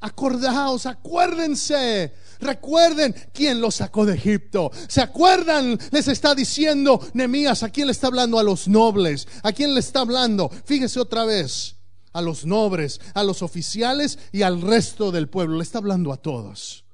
acordaos, 0.00 0.86
acuérdense 0.86 2.14
Recuerden 2.44 3.14
quién 3.32 3.60
los 3.60 3.76
sacó 3.76 4.04
de 4.06 4.14
Egipto. 4.14 4.70
¿Se 4.86 5.00
acuerdan? 5.00 5.78
Les 5.90 6.08
está 6.08 6.34
diciendo 6.34 7.00
Nemías, 7.14 7.62
¿a 7.62 7.70
quién 7.70 7.86
le 7.86 7.92
está 7.92 8.08
hablando? 8.08 8.38
A 8.38 8.42
los 8.42 8.68
nobles. 8.68 9.26
¿A 9.42 9.52
quién 9.52 9.74
le 9.74 9.80
está 9.80 10.00
hablando? 10.00 10.50
Fíjese 10.64 11.00
otra 11.00 11.24
vez. 11.24 11.76
A 12.12 12.22
los 12.22 12.44
nobles, 12.44 13.00
a 13.14 13.24
los 13.24 13.42
oficiales 13.42 14.18
y 14.30 14.42
al 14.42 14.60
resto 14.60 15.10
del 15.10 15.28
pueblo. 15.28 15.56
Le 15.56 15.64
está 15.64 15.78
hablando 15.78 16.12
a 16.12 16.18
todos. 16.18 16.84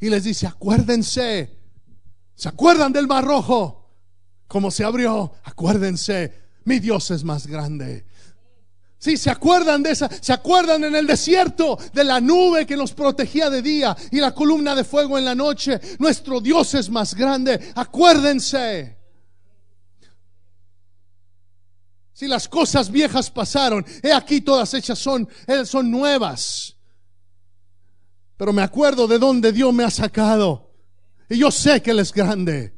Y 0.00 0.10
les 0.10 0.24
dice, 0.24 0.46
acuérdense. 0.46 1.50
¿Se 2.34 2.48
acuerdan 2.48 2.92
del 2.92 3.06
mar 3.06 3.24
rojo? 3.24 3.90
¿Cómo 4.46 4.70
se 4.70 4.84
abrió? 4.84 5.32
Acuérdense. 5.42 6.46
Mi 6.64 6.78
Dios 6.78 7.10
es 7.10 7.24
más 7.24 7.46
grande. 7.46 8.06
Sí, 8.98 9.16
se 9.16 9.30
acuerdan 9.30 9.82
de 9.82 9.90
esa, 9.90 10.08
se 10.08 10.32
acuerdan 10.32 10.84
en 10.84 10.96
el 10.96 11.06
desierto 11.06 11.78
de 11.92 12.02
la 12.02 12.20
nube 12.20 12.66
que 12.66 12.76
nos 12.76 12.92
protegía 12.92 13.50
de 13.50 13.60
día 13.60 13.96
y 14.10 14.20
la 14.20 14.34
columna 14.34 14.74
de 14.74 14.84
fuego 14.84 15.18
en 15.18 15.24
la 15.24 15.34
noche. 15.34 15.80
Nuestro 15.98 16.40
Dios 16.40 16.74
es 16.74 16.88
más 16.88 17.14
grande. 17.14 17.72
Acuérdense. 17.74 18.96
Si 22.12 22.26
las 22.26 22.48
cosas 22.48 22.90
viejas 22.90 23.30
pasaron, 23.30 23.84
he 24.02 24.12
aquí 24.12 24.40
todas 24.40 24.72
hechas 24.72 24.98
son, 24.98 25.28
eh, 25.46 25.66
son 25.66 25.90
nuevas. 25.90 26.74
Pero 28.38 28.54
me 28.54 28.62
acuerdo 28.62 29.06
de 29.06 29.18
dónde 29.18 29.52
Dios 29.52 29.72
me 29.74 29.84
ha 29.84 29.90
sacado. 29.90 30.72
Y 31.28 31.38
yo 31.38 31.50
sé 31.50 31.82
que 31.82 31.90
Él 31.90 31.98
es 31.98 32.12
grande. 32.12 32.75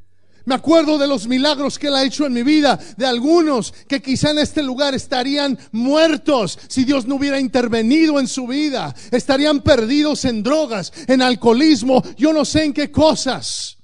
Me 0.48 0.54
acuerdo 0.54 0.96
de 0.96 1.06
los 1.06 1.28
milagros 1.28 1.78
que 1.78 1.88
Él 1.88 1.94
ha 1.94 2.04
hecho 2.04 2.24
en 2.24 2.32
mi 2.32 2.42
vida, 2.42 2.78
de 2.96 3.04
algunos 3.04 3.70
que 3.86 4.00
quizá 4.00 4.30
en 4.30 4.38
este 4.38 4.62
lugar 4.62 4.94
estarían 4.94 5.58
muertos 5.72 6.58
si 6.68 6.86
Dios 6.86 7.04
no 7.06 7.16
hubiera 7.16 7.38
intervenido 7.38 8.18
en 8.18 8.26
su 8.26 8.46
vida. 8.46 8.94
Estarían 9.10 9.60
perdidos 9.60 10.24
en 10.24 10.42
drogas, 10.42 10.90
en 11.06 11.20
alcoholismo, 11.20 12.02
yo 12.16 12.32
no 12.32 12.46
sé 12.46 12.64
en 12.64 12.72
qué 12.72 12.90
cosas. 12.90 13.76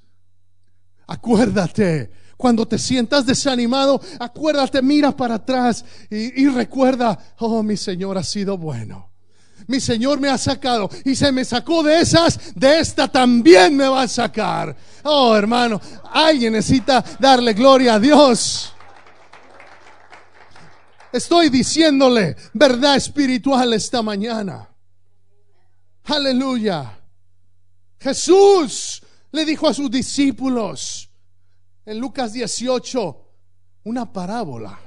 Acuérdate, 1.06 2.10
cuando 2.38 2.66
te 2.66 2.78
sientas 2.78 3.26
desanimado, 3.26 4.00
acuérdate, 4.18 4.80
mira 4.80 5.14
para 5.14 5.34
atrás 5.34 5.84
y, 6.08 6.44
y 6.44 6.48
recuerda, 6.48 7.34
oh, 7.40 7.62
mi 7.62 7.76
Señor 7.76 8.16
ha 8.16 8.24
sido 8.24 8.56
bueno 8.56 9.13
mi 9.66 9.80
Señor 9.80 10.20
me 10.20 10.28
ha 10.28 10.38
sacado 10.38 10.90
y 11.04 11.14
se 11.14 11.32
me 11.32 11.44
sacó 11.44 11.82
de 11.82 12.00
esas, 12.00 12.54
de 12.54 12.80
esta 12.80 13.08
también 13.08 13.76
me 13.76 13.88
va 13.88 14.02
a 14.02 14.08
sacar. 14.08 14.76
Oh, 15.04 15.34
hermano, 15.36 15.80
alguien 16.12 16.52
necesita 16.52 17.04
darle 17.18 17.54
gloria 17.54 17.94
a 17.94 18.00
Dios. 18.00 18.72
Estoy 21.12 21.48
diciéndole 21.48 22.36
verdad 22.52 22.96
espiritual 22.96 23.72
esta 23.72 24.02
mañana. 24.02 24.68
Aleluya. 26.04 27.00
Jesús 27.98 29.02
le 29.30 29.44
dijo 29.44 29.68
a 29.68 29.74
sus 29.74 29.90
discípulos 29.90 31.08
en 31.86 31.98
Lucas 31.98 32.32
18 32.32 33.20
una 33.84 34.12
parábola. 34.12 34.78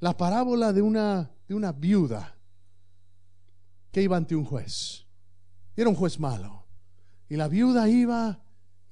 La 0.00 0.16
parábola 0.16 0.72
de 0.72 0.80
una, 0.80 1.30
de 1.46 1.54
una 1.54 1.72
viuda 1.72 2.37
que 3.90 4.02
iba 4.02 4.16
ante 4.16 4.34
un 4.34 4.44
juez. 4.44 5.04
Era 5.76 5.88
un 5.88 5.94
juez 5.94 6.18
malo. 6.18 6.66
Y 7.28 7.36
la 7.36 7.48
viuda 7.48 7.88
iba 7.88 8.40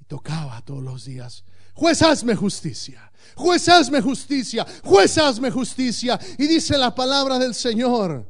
y 0.01 0.05
tocaba 0.05 0.61
todos 0.63 0.83
los 0.83 1.05
días. 1.05 1.45
Juez, 1.75 2.03
hazme 2.03 2.35
justicia. 2.35 3.11
Juez, 3.35 3.69
hazme 3.69 4.01
justicia. 4.01 4.67
Juez, 4.85 5.19
hazme 5.19 5.51
justicia. 5.51 6.19
Y 6.39 6.47
dice 6.47 6.79
la 6.79 6.95
palabra 6.95 7.39
del 7.39 7.55
Señor. 7.55 8.27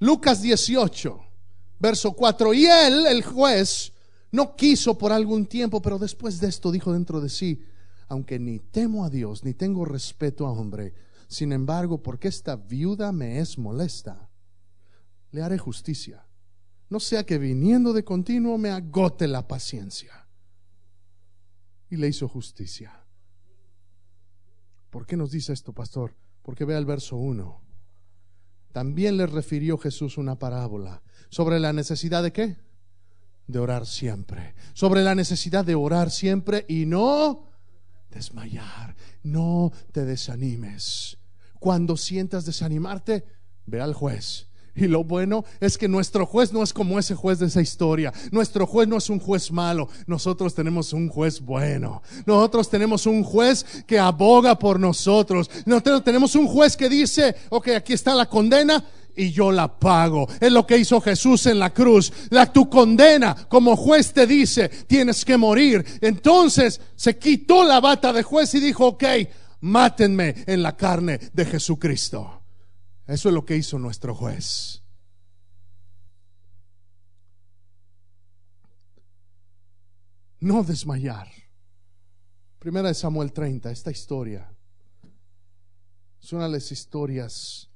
Lucas 0.00 0.40
18, 0.40 1.20
verso 1.78 2.12
4. 2.12 2.54
Y 2.54 2.66
él, 2.66 3.06
el 3.06 3.22
juez, 3.22 3.92
no 4.30 4.54
quiso 4.56 4.96
por 4.96 5.12
algún 5.12 5.46
tiempo, 5.46 5.82
pero 5.82 5.98
después 5.98 6.40
de 6.40 6.48
esto 6.48 6.70
dijo 6.70 6.92
dentro 6.92 7.20
de 7.20 7.28
sí, 7.28 7.62
aunque 8.08 8.38
ni 8.38 8.58
temo 8.58 9.04
a 9.04 9.10
Dios, 9.10 9.44
ni 9.44 9.54
tengo 9.54 9.84
respeto 9.84 10.46
a 10.46 10.52
hombre, 10.52 10.94
sin 11.26 11.52
embargo, 11.52 12.02
porque 12.02 12.28
esta 12.28 12.56
viuda 12.56 13.12
me 13.12 13.38
es 13.38 13.58
molesta, 13.58 14.27
le 15.30 15.42
haré 15.42 15.58
justicia. 15.58 16.24
No 16.90 17.00
sea 17.00 17.24
que 17.24 17.38
viniendo 17.38 17.92
de 17.92 18.04
continuo 18.04 18.56
me 18.56 18.70
agote 18.70 19.28
la 19.28 19.46
paciencia. 19.46 20.26
Y 21.90 21.96
le 21.96 22.08
hizo 22.08 22.28
justicia. 22.28 23.04
¿Por 24.90 25.06
qué 25.06 25.16
nos 25.16 25.30
dice 25.30 25.52
esto, 25.52 25.72
pastor? 25.72 26.14
Porque 26.42 26.64
vea 26.64 26.78
el 26.78 26.86
verso 26.86 27.16
1. 27.16 27.60
También 28.72 29.16
le 29.16 29.26
refirió 29.26 29.76
Jesús 29.78 30.18
una 30.18 30.38
parábola 30.38 31.02
sobre 31.30 31.58
la 31.58 31.72
necesidad 31.72 32.22
de 32.22 32.32
qué? 32.32 32.56
De 33.46 33.58
orar 33.58 33.86
siempre. 33.86 34.54
Sobre 34.72 35.02
la 35.02 35.14
necesidad 35.14 35.64
de 35.64 35.74
orar 35.74 36.10
siempre 36.10 36.64
y 36.68 36.86
no 36.86 37.48
desmayar. 38.10 38.96
No 39.22 39.72
te 39.92 40.04
desanimes. 40.04 41.18
Cuando 41.58 41.96
sientas 41.96 42.44
desanimarte, 42.46 43.24
ve 43.66 43.80
al 43.80 43.94
juez 43.94 44.47
y 44.78 44.86
lo 44.88 45.04
bueno 45.04 45.44
es 45.60 45.76
que 45.76 45.88
nuestro 45.88 46.26
juez 46.26 46.52
no 46.52 46.62
es 46.62 46.72
como 46.72 46.98
ese 46.98 47.14
juez 47.14 47.38
de 47.38 47.46
esa 47.46 47.60
historia. 47.60 48.12
Nuestro 48.30 48.66
juez 48.66 48.88
no 48.88 48.96
es 48.96 49.10
un 49.10 49.18
juez 49.18 49.50
malo. 49.50 49.88
Nosotros 50.06 50.54
tenemos 50.54 50.92
un 50.92 51.08
juez 51.08 51.40
bueno. 51.40 52.02
Nosotros 52.26 52.70
tenemos 52.70 53.06
un 53.06 53.22
juez 53.22 53.64
que 53.86 53.98
aboga 53.98 54.58
por 54.58 54.78
nosotros. 54.78 55.50
Nosotros 55.66 56.04
tenemos 56.04 56.34
un 56.34 56.46
juez 56.46 56.76
que 56.76 56.88
dice, 56.88 57.34
ok, 57.50 57.68
aquí 57.76 57.92
está 57.92 58.14
la 58.14 58.26
condena 58.26 58.84
y 59.16 59.32
yo 59.32 59.50
la 59.50 59.68
pago. 59.68 60.28
Es 60.40 60.52
lo 60.52 60.66
que 60.66 60.78
hizo 60.78 61.00
Jesús 61.00 61.46
en 61.46 61.58
la 61.58 61.74
cruz. 61.74 62.12
La 62.30 62.50
tu 62.52 62.70
condena, 62.70 63.36
como 63.48 63.76
juez 63.76 64.12
te 64.12 64.26
dice, 64.26 64.68
tienes 64.68 65.24
que 65.24 65.36
morir. 65.36 65.84
Entonces 66.00 66.80
se 66.94 67.18
quitó 67.18 67.64
la 67.64 67.80
bata 67.80 68.12
de 68.12 68.22
juez 68.22 68.54
y 68.54 68.60
dijo, 68.60 68.86
ok, 68.86 69.04
mátenme 69.60 70.34
en 70.46 70.62
la 70.62 70.76
carne 70.76 71.18
de 71.32 71.44
Jesucristo. 71.44 72.37
Eso 73.08 73.30
es 73.30 73.34
lo 73.34 73.44
que 73.46 73.56
hizo 73.56 73.78
nuestro 73.78 74.14
juez. 74.14 74.82
No 80.40 80.62
desmayar. 80.62 81.26
Primera 82.58 82.88
de 82.88 82.94
Samuel 82.94 83.32
30, 83.32 83.70
esta 83.70 83.90
historia 83.90 84.52
es 86.20 86.32
una 86.34 86.44
de 86.44 86.50
las 86.50 86.70
historias 86.70 87.70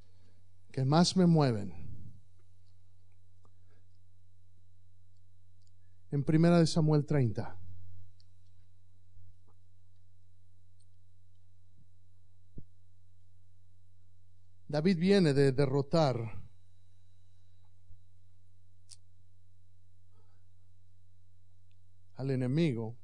que 0.70 0.84
más 0.84 1.16
me 1.16 1.24
mueven. 1.24 1.72
En 6.10 6.22
Primera 6.24 6.58
de 6.58 6.66
Samuel 6.66 7.06
30. 7.06 7.61
David 14.72 14.96
viene 14.96 15.34
de 15.34 15.52
derrotar 15.52 16.16
al 22.16 22.30
enemigo. 22.30 22.96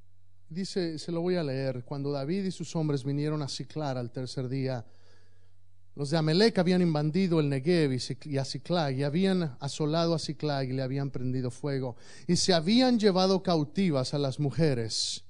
Dice, 0.49 0.99
se 0.99 1.13
lo 1.13 1.21
voy 1.21 1.37
a 1.37 1.43
leer, 1.43 1.85
cuando 1.85 2.11
David 2.11 2.45
y 2.45 2.53
sus 2.53 2.75
hombres 2.75 3.05
vinieron 3.05 3.43
a 3.43 3.49
Ciclar 3.49 3.99
al 3.99 4.11
tercer 4.11 4.49
día, 4.49 4.87
los 5.95 6.09
de 6.09 6.17
Amelec 6.17 6.57
habían 6.59 6.81
invadido 6.81 7.39
el 7.39 7.51
Negev 7.51 7.93
y 8.25 8.39
a 8.39 8.47
Ciclag 8.47 8.95
y 8.95 9.03
habían 9.03 9.59
asolado 9.61 10.15
a 10.15 10.19
Ciclag 10.19 10.71
y 10.71 10.73
le 10.73 10.81
habían 10.81 11.11
prendido 11.11 11.51
fuego 11.51 11.97
y 12.27 12.37
se 12.37 12.55
habían 12.55 12.99
llevado 12.99 13.43
cautivas 13.43 14.15
a 14.15 14.19
las 14.19 14.41
mujeres 14.41 15.23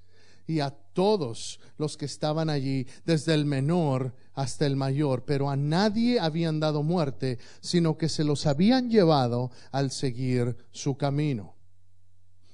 y 0.48 0.60
a 0.60 0.70
todos 0.70 1.60
los 1.76 1.96
que 1.96 2.06
estaban 2.06 2.48
allí, 2.48 2.86
desde 3.04 3.34
el 3.34 3.44
menor 3.44 4.14
hasta 4.38 4.66
el 4.66 4.76
mayor, 4.76 5.24
pero 5.24 5.50
a 5.50 5.56
nadie 5.56 6.20
habían 6.20 6.60
dado 6.60 6.84
muerte, 6.84 7.40
sino 7.60 7.98
que 7.98 8.08
se 8.08 8.22
los 8.22 8.46
habían 8.46 8.88
llevado 8.88 9.50
al 9.72 9.90
seguir 9.90 10.56
su 10.70 10.96
camino. 10.96 11.56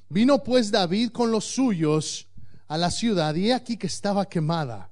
Vino 0.08 0.42
pues 0.42 0.70
David 0.70 1.10
con 1.10 1.30
los 1.30 1.44
suyos 1.44 2.26
a 2.68 2.78
la 2.78 2.90
ciudad 2.90 3.34
y 3.34 3.50
aquí 3.50 3.76
que 3.76 3.86
estaba 3.86 4.26
quemada. 4.26 4.90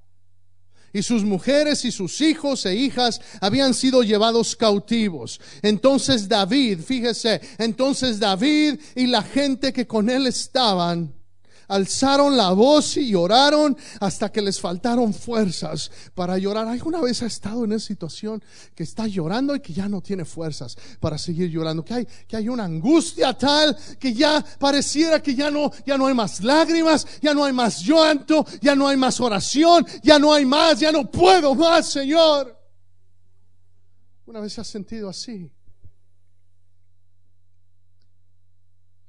Y 0.93 1.03
sus 1.03 1.25
mujeres 1.25 1.87
y 1.87 1.93
sus 1.93 2.21
hijos 2.21 2.67
e 2.67 2.75
hijas 2.75 3.23
habían 3.41 3.73
sido 3.73 4.03
llevados 4.03 4.55
cautivos. 4.55 5.41
Entonces 5.63 6.29
David, 6.29 6.81
fíjese, 6.81 7.41
entonces 7.57 8.21
David 8.21 8.79
y 8.95 9.07
la 9.07 9.23
gente 9.23 9.73
que 9.73 9.87
con 9.87 10.11
él 10.11 10.27
estaban, 10.27 11.15
alzaron 11.73 12.37
la 12.37 12.53
voz 12.53 12.97
y 12.97 13.11
lloraron 13.11 13.77
hasta 14.01 14.31
que 14.31 14.43
les 14.43 14.61
faltaron 14.61 15.15
fuerzas 15.15 15.91
para 16.15 16.39
llorar. 16.39 16.69
¿Alguna 16.69 17.01
vez 17.01 17.23
ha 17.23 17.27
estado 17.27 17.65
en 17.65 17.73
esa 17.73 17.87
situación 17.87 18.43
que 18.75 18.83
está 18.83 19.07
llorando 19.07 19.55
y 19.55 19.61
que 19.61 19.73
ya 19.73 19.89
no 19.89 20.01
tiene 20.01 20.25
fuerzas 20.25 20.77
para 21.01 21.19
seguir 21.19 21.51
llorando? 21.51 21.85
Que 21.85 21.95
hay, 21.95 22.09
que 22.27 22.37
hay 22.37 22.49
una 22.49 22.65
angustia 22.65 23.33
tal 23.35 23.77
que 23.99 24.13
ya 24.13 24.45
pareciera 24.59 25.23
que 25.23 25.35
ya 25.35 25.51
no, 25.51 25.71
ya 25.87 25.97
no 25.97 26.07
hay 26.07 26.15
más 26.15 26.43
lágrimas, 26.43 27.07
ya 27.21 27.35
no 27.35 27.45
hay 27.45 27.53
más 27.53 27.81
llanto, 27.81 28.45
ya 28.61 28.75
no 28.75 28.89
hay 28.89 28.97
más 28.97 29.21
oración, 29.21 29.87
ya 30.03 30.19
no 30.19 30.33
hay 30.33 30.45
más, 30.45 30.79
ya 30.81 30.93
no 30.93 31.11
puedo 31.11 31.55
más, 31.55 31.91
Señor. 31.91 32.59
¿Una 34.27 34.41
vez 34.41 34.53
se 34.53 34.61
ha 34.61 34.65
sentido 34.65 35.09
así? 35.09 35.51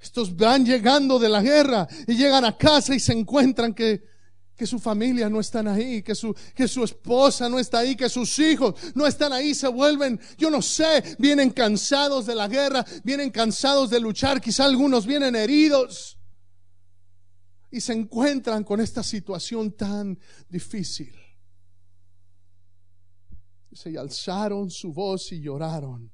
Estos 0.04 0.36
van 0.36 0.66
llegando 0.66 1.18
de 1.18 1.30
la 1.30 1.42
guerra 1.42 1.88
y 2.06 2.16
llegan 2.16 2.44
a 2.44 2.58
casa 2.58 2.94
y 2.94 3.00
se 3.00 3.14
encuentran 3.14 3.74
que, 3.74 4.04
que 4.54 4.68
su 4.68 4.78
familia 4.78 5.30
no 5.30 5.40
están 5.40 5.66
ahí, 5.66 6.04
que 6.04 6.14
su, 6.14 6.36
que 6.54 6.68
su 6.68 6.84
esposa 6.84 7.48
no 7.48 7.58
está 7.58 7.80
ahí, 7.80 7.96
que 7.96 8.10
sus 8.10 8.38
hijos 8.38 8.76
no 8.96 9.08
están 9.08 9.32
ahí, 9.32 9.56
se 9.56 9.70
vuelven, 9.70 10.20
yo 10.38 10.50
no 10.50 10.62
sé, 10.62 11.16
vienen 11.20 11.52
cansados 11.52 12.26
de 12.26 12.36
la 12.36 12.50
guerra, 12.50 12.86
vienen 13.06 13.32
cansados 13.32 13.90
de 13.90 14.02
luchar, 14.02 14.42
quizá 14.42 14.66
algunos 14.66 15.06
vienen 15.06 15.38
heridos 15.38 16.18
y 17.72 17.80
se 17.80 17.94
encuentran 17.94 18.66
con 18.66 18.82
esta 18.82 19.02
situación 19.04 19.72
tan 19.72 20.20
difícil. 20.50 21.16
Se 23.72 23.98
alzaron 23.98 24.70
su 24.70 24.94
voz 24.94 25.32
y 25.32 25.40
lloraron. 25.40 26.13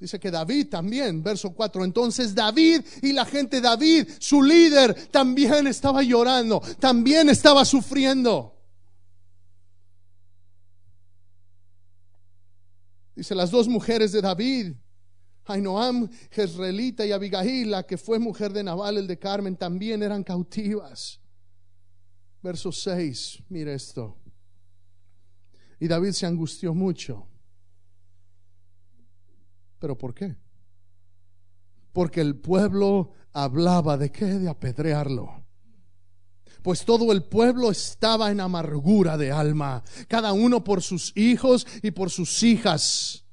Dice 0.00 0.18
que 0.18 0.30
David 0.30 0.68
también, 0.70 1.22
verso 1.22 1.50
4. 1.52 1.84
Entonces 1.84 2.34
David 2.34 2.80
y 3.02 3.12
la 3.12 3.26
gente 3.26 3.60
David, 3.60 4.08
su 4.18 4.42
líder, 4.42 5.08
también 5.08 5.66
estaba 5.66 6.02
llorando, 6.02 6.62
también 6.78 7.28
estaba 7.28 7.66
sufriendo. 7.66 8.56
Dice 13.14 13.34
las 13.34 13.50
dos 13.50 13.68
mujeres 13.68 14.12
de 14.12 14.22
David, 14.22 14.72
Ainoam, 15.44 16.08
Jezreelita 16.30 17.04
y 17.04 17.12
Abigail, 17.12 17.70
la 17.70 17.82
que 17.82 17.98
fue 17.98 18.18
mujer 18.18 18.54
de 18.54 18.64
Nabal, 18.64 18.96
el 18.96 19.06
de 19.06 19.18
Carmen, 19.18 19.56
también 19.56 20.02
eran 20.02 20.24
cautivas. 20.24 21.20
Verso 22.42 22.72
6, 22.72 23.42
mire 23.50 23.74
esto. 23.74 24.16
Y 25.78 25.88
David 25.88 26.12
se 26.12 26.24
angustió 26.24 26.72
mucho. 26.72 27.29
¿Pero 29.80 29.98
por 29.98 30.14
qué? 30.14 30.36
Porque 31.92 32.20
el 32.20 32.36
pueblo 32.36 33.12
hablaba 33.32 33.96
de 33.96 34.12
qué? 34.12 34.26
De 34.26 34.48
apedrearlo. 34.48 35.44
Pues 36.62 36.84
todo 36.84 37.10
el 37.10 37.24
pueblo 37.24 37.70
estaba 37.70 38.30
en 38.30 38.40
amargura 38.40 39.16
de 39.16 39.32
alma, 39.32 39.82
cada 40.06 40.32
uno 40.32 40.62
por 40.62 40.82
sus 40.82 41.16
hijos 41.16 41.66
y 41.82 41.90
por 41.90 42.10
sus 42.10 42.42
hijas. 42.42 43.24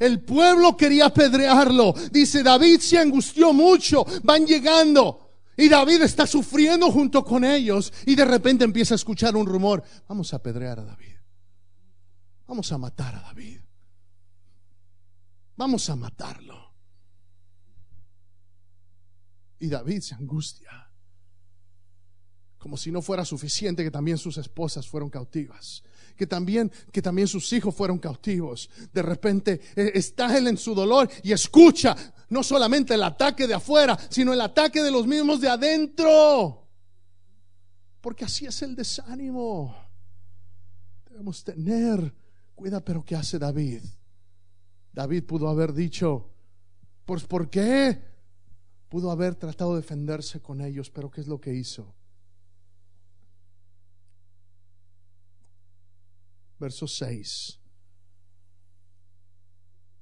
El 0.00 0.20
pueblo 0.22 0.74
quería 0.74 1.06
apedrearlo. 1.06 1.94
Dice, 2.10 2.42
David 2.42 2.80
se 2.80 2.98
angustió 2.98 3.52
mucho, 3.52 4.06
van 4.22 4.46
llegando. 4.46 5.28
Y 5.54 5.68
David 5.68 6.00
está 6.02 6.26
sufriendo 6.26 6.90
junto 6.90 7.22
con 7.22 7.44
ellos. 7.44 7.92
Y 8.06 8.14
de 8.14 8.24
repente 8.24 8.64
empieza 8.64 8.94
a 8.94 8.96
escuchar 8.96 9.36
un 9.36 9.46
rumor. 9.46 9.82
Vamos 10.08 10.32
a 10.32 10.36
apedrear 10.36 10.80
a 10.80 10.84
David. 10.84 11.16
Vamos 12.46 12.72
a 12.72 12.78
matar 12.78 13.14
a 13.14 13.20
David. 13.20 13.61
Vamos 15.62 15.88
a 15.90 15.94
matarlo. 15.94 16.74
Y 19.60 19.68
David 19.68 20.00
se 20.00 20.16
angustia. 20.16 20.90
Como 22.58 22.76
si 22.76 22.90
no 22.90 23.00
fuera 23.00 23.24
suficiente 23.24 23.84
que 23.84 23.90
también 23.92 24.18
sus 24.18 24.38
esposas 24.38 24.88
fueron 24.88 25.08
cautivas 25.08 25.84
que 26.16 26.26
también, 26.26 26.70
que 26.90 27.00
también 27.00 27.28
sus 27.28 27.52
hijos 27.52 27.76
fueron 27.76 28.00
cautivos. 28.00 28.68
De 28.92 29.02
repente 29.02 29.60
eh, 29.76 29.92
está 29.94 30.36
él 30.36 30.48
en 30.48 30.56
su 30.56 30.74
dolor 30.74 31.08
y 31.22 31.30
escucha 31.30 31.96
no 32.30 32.42
solamente 32.42 32.94
el 32.94 33.02
ataque 33.04 33.46
de 33.46 33.54
afuera, 33.54 33.96
sino 34.10 34.32
el 34.32 34.40
ataque 34.40 34.82
de 34.82 34.90
los 34.90 35.06
mismos 35.06 35.40
de 35.40 35.48
adentro. 35.48 36.66
Porque 38.00 38.24
así 38.24 38.46
es 38.46 38.60
el 38.62 38.74
desánimo. 38.74 39.76
Debemos 41.08 41.44
tener, 41.44 42.12
cuida, 42.52 42.80
pero 42.80 43.04
¿qué 43.04 43.14
hace 43.14 43.38
David? 43.38 43.82
David 44.92 45.24
pudo 45.24 45.48
haber 45.48 45.72
dicho, 45.72 46.30
pues 47.04 47.24
¿por 47.24 47.48
qué? 47.48 48.02
Pudo 48.88 49.10
haber 49.10 49.34
tratado 49.34 49.74
de 49.74 49.80
defenderse 49.80 50.40
con 50.40 50.60
ellos, 50.60 50.90
pero 50.90 51.10
¿qué 51.10 51.20
es 51.20 51.26
lo 51.26 51.40
que 51.40 51.54
hizo? 51.54 51.94
verso 56.62 56.86
6. 56.86 57.58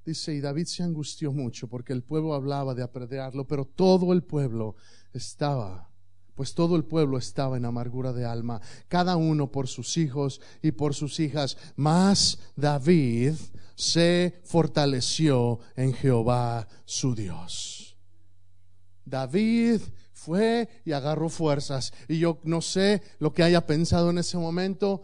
Dice, 0.05 0.35
y 0.35 0.41
David 0.41 0.67
se 0.67 0.83
angustió 0.83 1.33
mucho 1.33 1.69
porque 1.69 1.93
el 1.93 2.03
pueblo 2.03 2.35
hablaba 2.35 2.75
de 2.75 2.83
apedrearlo, 2.83 3.47
pero 3.47 3.65
todo 3.65 4.13
el 4.13 4.23
pueblo 4.23 4.77
estaba, 5.13 5.90
pues 6.41 6.55
todo 6.55 6.75
el 6.77 6.85
pueblo 6.87 7.19
estaba 7.19 7.59
en 7.59 7.67
amargura 7.67 8.15
de 8.15 8.25
alma, 8.25 8.63
cada 8.89 9.17
uno 9.17 9.53
por 9.53 9.69
sus 9.69 9.99
hijos 9.99 10.41
y 10.63 10.73
por 10.73 10.95
sus 10.95 11.21
hijas. 11.21 11.59
Mas 11.77 12.39
David 12.57 13.35
se 13.75 14.41
fortaleció 14.45 15.61
en 15.77 15.93
Jehová 15.93 16.67
su 16.87 17.15
Dios. 17.15 17.95
David 19.05 19.83
fue 20.15 20.67
y 20.87 20.93
agarró 20.93 21.29
fuerzas. 21.29 21.93
Y 22.09 22.21
yo 22.21 22.41
no 22.45 22.63
sé 22.63 23.03
lo 23.19 23.35
que 23.35 23.43
haya 23.43 23.67
pensado 23.67 24.09
en 24.09 24.17
ese 24.17 24.39
momento, 24.39 25.03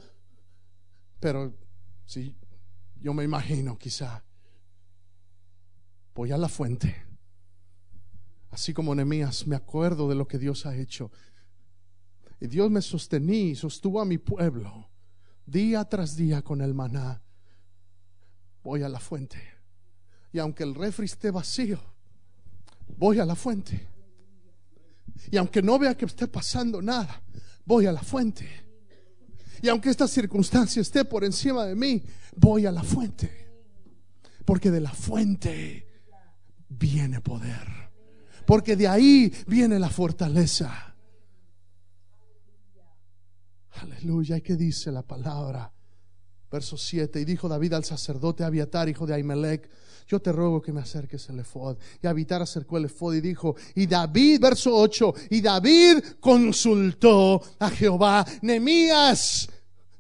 pero 1.21 1.53
si 2.07 2.35
yo 2.99 3.13
me 3.13 3.25
imagino 3.25 3.77
quizá, 3.77 4.25
voy 6.15 6.33
a 6.33 6.39
la 6.39 6.49
fuente. 6.49 7.06
Así 8.57 8.73
como 8.73 8.95
Nehemías, 8.95 9.47
me 9.47 9.55
acuerdo 9.55 10.09
de 10.09 10.15
lo 10.15 10.27
que 10.27 10.39
Dios 10.39 10.65
ha 10.65 10.75
hecho. 10.75 11.11
Y 12.41 12.47
Dios 12.47 12.71
me 12.71 12.81
sostení, 12.81 13.55
sostuvo 13.55 14.01
a 14.01 14.07
mi 14.07 14.17
pueblo 14.17 14.89
día 15.45 15.85
tras 15.85 16.17
día 16.17 16.41
con 16.41 16.63
el 16.63 16.73
maná. 16.73 17.21
Voy 18.63 18.83
a 18.83 18.89
la 18.89 18.99
fuente. 18.99 19.39
Y 20.33 20.39
aunque 20.39 20.63
el 20.63 20.75
refri 20.75 21.05
esté 21.05 21.31
vacío, 21.31 21.79
voy 22.97 23.19
a 23.19 23.27
la 23.27 23.35
fuente. 23.35 23.89
Y 25.31 25.37
aunque 25.37 25.61
no 25.61 25.79
vea 25.79 25.95
que 25.95 26.07
esté 26.07 26.27
pasando 26.27 26.81
nada, 26.81 27.23
voy 27.67 27.85
a 27.85 27.93
la 27.93 28.01
fuente. 28.01 28.49
Y 29.61 29.69
aunque 29.69 29.91
esta 29.91 30.09
circunstancia 30.09 30.81
esté 30.81 31.05
por 31.05 31.25
encima 31.25 31.67
de 31.67 31.75
mí, 31.75 32.03
voy 32.35 32.65
a 32.65 32.73
la 32.73 32.83
fuente. 32.83 33.51
Porque 34.47 34.71
de 34.71 34.81
la 34.81 34.95
fuente 34.95 35.87
viene 36.71 37.21
poder. 37.21 37.86
Porque 38.47 38.77
de 38.77 38.89
ahí 38.89 39.33
viene 39.47 39.79
la 39.79 39.91
fortaleza. 39.91 40.95
Aleluya. 43.83 44.37
¿Y 44.37 44.41
qué 44.41 44.57
dice 44.57 44.91
la 44.91 45.03
palabra? 45.03 45.71
Verso 46.51 46.77
7. 46.77 47.21
Y 47.21 47.25
dijo 47.25 47.49
David 47.49 47.75
al 47.75 47.85
sacerdote 47.85 48.45
Abiatar, 48.45 48.89
hijo 48.89 49.07
de 49.07 49.15
Ahimelech, 49.15 49.69
yo 50.09 50.21
te 50.21 50.31
ruego 50.31 50.63
que 50.63 50.73
me 50.73 50.81
acerques 50.81 51.29
el 51.29 51.41
efod. 51.41 51.77
Y 52.01 52.07
Abiatar 52.07 52.43
acercó 52.43 52.79
el 52.79 52.85
efod 52.85 53.15
y 53.15 53.21
dijo, 53.21 53.57
y 53.75 53.87
David, 53.87 54.41
verso 54.41 54.75
8, 54.75 55.15
y 55.31 55.41
David 55.41 55.99
consultó 56.21 57.43
a 57.59 57.69
Jehová. 57.71 58.25
Nemías 58.43 59.49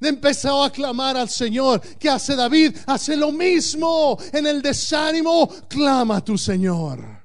empezó 0.01 0.63
a 0.63 0.71
clamar 0.71 1.17
al 1.17 1.29
Señor. 1.29 1.81
¿Qué 1.99 2.09
hace 2.09 2.37
David? 2.37 2.77
Hace 2.87 3.17
lo 3.17 3.33
mismo. 3.33 4.17
En 4.33 4.47
el 4.47 4.63
desánimo, 4.63 5.49
clama 5.69 6.19
a 6.19 6.25
tu 6.25 6.39
Señor. 6.39 7.16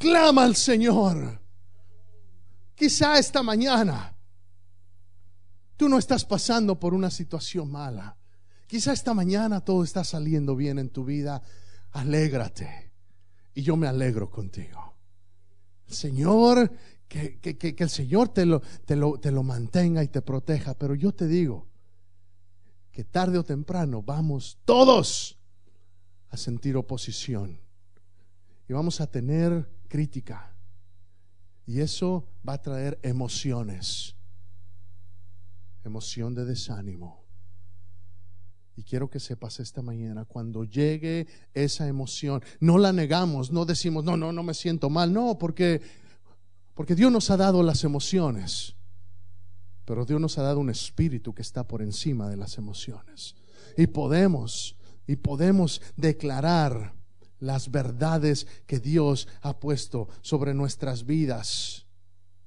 Clama 0.00 0.44
al 0.44 0.56
Señor. 0.56 1.38
Quizá 2.74 3.18
esta 3.18 3.42
mañana 3.42 4.16
tú 5.76 5.90
no 5.90 5.98
estás 5.98 6.24
pasando 6.24 6.80
por 6.80 6.94
una 6.94 7.10
situación 7.10 7.70
mala. 7.70 8.16
Quizá 8.66 8.94
esta 8.94 9.12
mañana 9.12 9.60
todo 9.60 9.84
está 9.84 10.02
saliendo 10.02 10.56
bien 10.56 10.78
en 10.78 10.88
tu 10.88 11.04
vida. 11.04 11.42
Alégrate. 11.90 12.92
Y 13.52 13.60
yo 13.60 13.76
me 13.76 13.88
alegro 13.88 14.30
contigo. 14.30 14.94
Señor, 15.86 16.72
que, 17.06 17.38
el 17.78 17.90
Señor 17.90 18.30
te 18.30 18.46
lo 18.46 19.42
mantenga 19.42 20.02
y 20.02 20.08
te 20.08 20.22
proteja. 20.22 20.72
Pero 20.78 20.94
yo 20.94 21.12
te 21.12 21.26
digo 21.26 21.68
que 22.90 23.04
tarde 23.04 23.36
o 23.36 23.44
temprano 23.44 24.02
vamos 24.02 24.60
todos 24.64 25.38
a 26.30 26.38
sentir 26.38 26.78
oposición. 26.78 27.60
Y 28.66 28.72
vamos 28.72 29.02
a 29.02 29.06
tener 29.06 29.68
crítica. 29.90 30.56
Y 31.66 31.80
eso 31.80 32.26
va 32.48 32.54
a 32.54 32.62
traer 32.62 32.98
emociones. 33.02 34.16
Emoción 35.84 36.34
de 36.34 36.46
desánimo 36.46 37.20
y 38.80 38.82
quiero 38.82 39.10
que 39.10 39.20
sepas 39.20 39.60
esta 39.60 39.82
mañana, 39.82 40.24
cuando 40.24 40.64
llegue 40.64 41.26
esa 41.52 41.86
emoción, 41.86 42.42
no 42.60 42.78
la 42.78 42.94
negamos, 42.94 43.52
no 43.52 43.66
decimos, 43.66 44.04
no, 44.04 44.16
no, 44.16 44.32
no 44.32 44.42
me 44.42 44.54
siento 44.54 44.88
mal, 44.88 45.12
no, 45.12 45.36
porque, 45.38 45.82
porque 46.74 46.94
Dios 46.94 47.12
nos 47.12 47.30
ha 47.30 47.36
dado 47.36 47.62
las 47.62 47.84
emociones, 47.84 48.76
pero 49.84 50.06
Dios 50.06 50.18
nos 50.18 50.38
ha 50.38 50.42
dado 50.44 50.60
un 50.60 50.70
espíritu 50.70 51.34
que 51.34 51.42
está 51.42 51.68
por 51.68 51.82
encima 51.82 52.30
de 52.30 52.38
las 52.38 52.56
emociones. 52.56 53.34
Y 53.76 53.86
podemos, 53.88 54.76
y 55.06 55.16
podemos 55.16 55.82
declarar 55.96 56.94
las 57.40 57.70
verdades 57.70 58.46
que 58.66 58.78
Dios 58.78 59.28
ha 59.42 59.58
puesto 59.58 60.08
sobre 60.22 60.54
nuestras 60.54 61.04
vidas. 61.04 61.86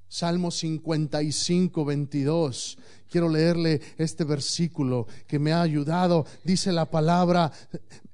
Salmo 0.08 0.52
55, 0.52 1.86
22. 1.86 2.78
Quiero 3.10 3.30
leerle 3.30 3.82
este 3.98 4.24
versículo 4.24 5.08
que 5.28 5.39
me 5.39 5.52
ha 5.52 5.62
ayudado. 5.62 6.26
Dice 6.44 6.72
la 6.72 6.89
palabra, 6.89 7.52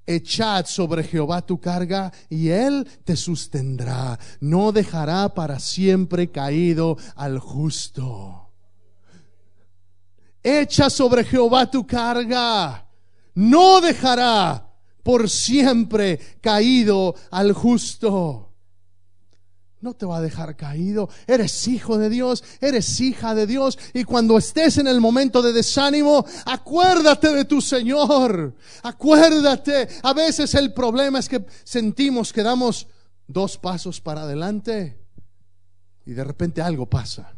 Echad 0.05 0.65
sobre 0.65 1.03
Jehová 1.03 1.41
tu 1.41 1.59
carga 1.59 2.11
y 2.29 2.49
él 2.49 2.87
te 3.03 3.15
sustendrá. 3.15 4.17
No 4.39 4.71
dejará 4.71 5.33
para 5.35 5.59
siempre 5.59 6.31
caído 6.31 6.97
al 7.15 7.37
justo. 7.37 8.49
Echa 10.41 10.89
sobre 10.89 11.23
Jehová 11.25 11.69
tu 11.69 11.85
carga. 11.85 12.87
No 13.35 13.81
dejará 13.81 14.68
por 15.09 15.27
siempre 15.27 16.19
caído 16.39 17.15
al 17.31 17.51
justo 17.51 18.53
no 19.81 19.95
te 19.95 20.05
va 20.05 20.17
a 20.17 20.21
dejar 20.21 20.55
caído. 20.55 21.09
Eres 21.25 21.67
hijo 21.67 21.97
de 21.97 22.09
Dios, 22.09 22.43
eres 22.61 22.99
hija 22.99 23.33
de 23.33 23.47
Dios. 23.47 23.79
Y 23.95 24.03
cuando 24.03 24.37
estés 24.37 24.77
en 24.77 24.85
el 24.85 25.01
momento 25.01 25.41
de 25.41 25.51
desánimo, 25.51 26.23
acuérdate 26.45 27.33
de 27.33 27.45
tu 27.45 27.59
Señor. 27.59 28.53
Acuérdate. 28.83 29.87
A 30.03 30.13
veces 30.13 30.53
el 30.53 30.73
problema 30.73 31.17
es 31.17 31.27
que 31.27 31.43
sentimos 31.63 32.31
que 32.31 32.43
damos 32.43 32.85
dos 33.25 33.57
pasos 33.57 34.01
para 34.01 34.21
adelante 34.21 35.01
y 36.05 36.11
de 36.11 36.23
repente 36.23 36.61
algo 36.61 36.87
pasa. 36.87 37.33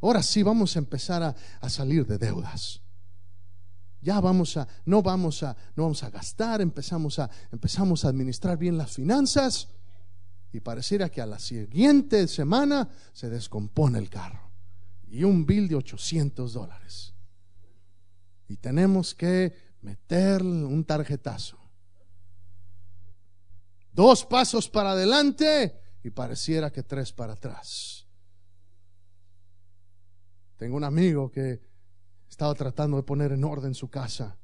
Ahora 0.00 0.22
sí 0.22 0.44
vamos 0.44 0.76
a 0.76 0.78
empezar 0.78 1.24
a, 1.24 1.34
a 1.60 1.68
salir 1.68 2.06
de 2.06 2.18
deudas. 2.18 2.81
Ya 4.02 4.20
vamos 4.20 4.56
a, 4.56 4.66
no 4.84 5.00
vamos 5.00 5.44
a, 5.44 5.56
no 5.76 5.84
vamos 5.84 6.02
a 6.02 6.10
gastar, 6.10 6.60
empezamos 6.60 7.20
a, 7.20 7.30
empezamos 7.52 8.04
a 8.04 8.08
administrar 8.08 8.58
bien 8.58 8.76
las 8.76 8.92
finanzas 8.92 9.68
y 10.52 10.58
pareciera 10.58 11.08
que 11.08 11.22
a 11.22 11.26
la 11.26 11.38
siguiente 11.38 12.26
semana 12.26 12.90
se 13.12 13.30
descompone 13.30 14.00
el 14.00 14.10
carro 14.10 14.50
y 15.08 15.22
un 15.22 15.46
bill 15.46 15.68
de 15.68 15.76
800 15.76 16.52
dólares. 16.52 17.14
Y 18.48 18.56
tenemos 18.56 19.14
que 19.14 19.54
meter 19.82 20.42
un 20.42 20.84
tarjetazo. 20.84 21.58
Dos 23.92 24.26
pasos 24.26 24.68
para 24.68 24.92
adelante 24.92 25.80
y 26.02 26.10
pareciera 26.10 26.72
que 26.72 26.82
tres 26.82 27.12
para 27.12 27.34
atrás. 27.34 28.06
Tengo 30.56 30.76
un 30.76 30.84
amigo 30.84 31.30
que 31.30 31.71
estaba 32.32 32.54
tratando 32.54 32.96
de 32.96 33.02
poner 33.02 33.32
en 33.32 33.44
orden 33.44 33.74
su 33.74 33.90
casa. 33.90 34.38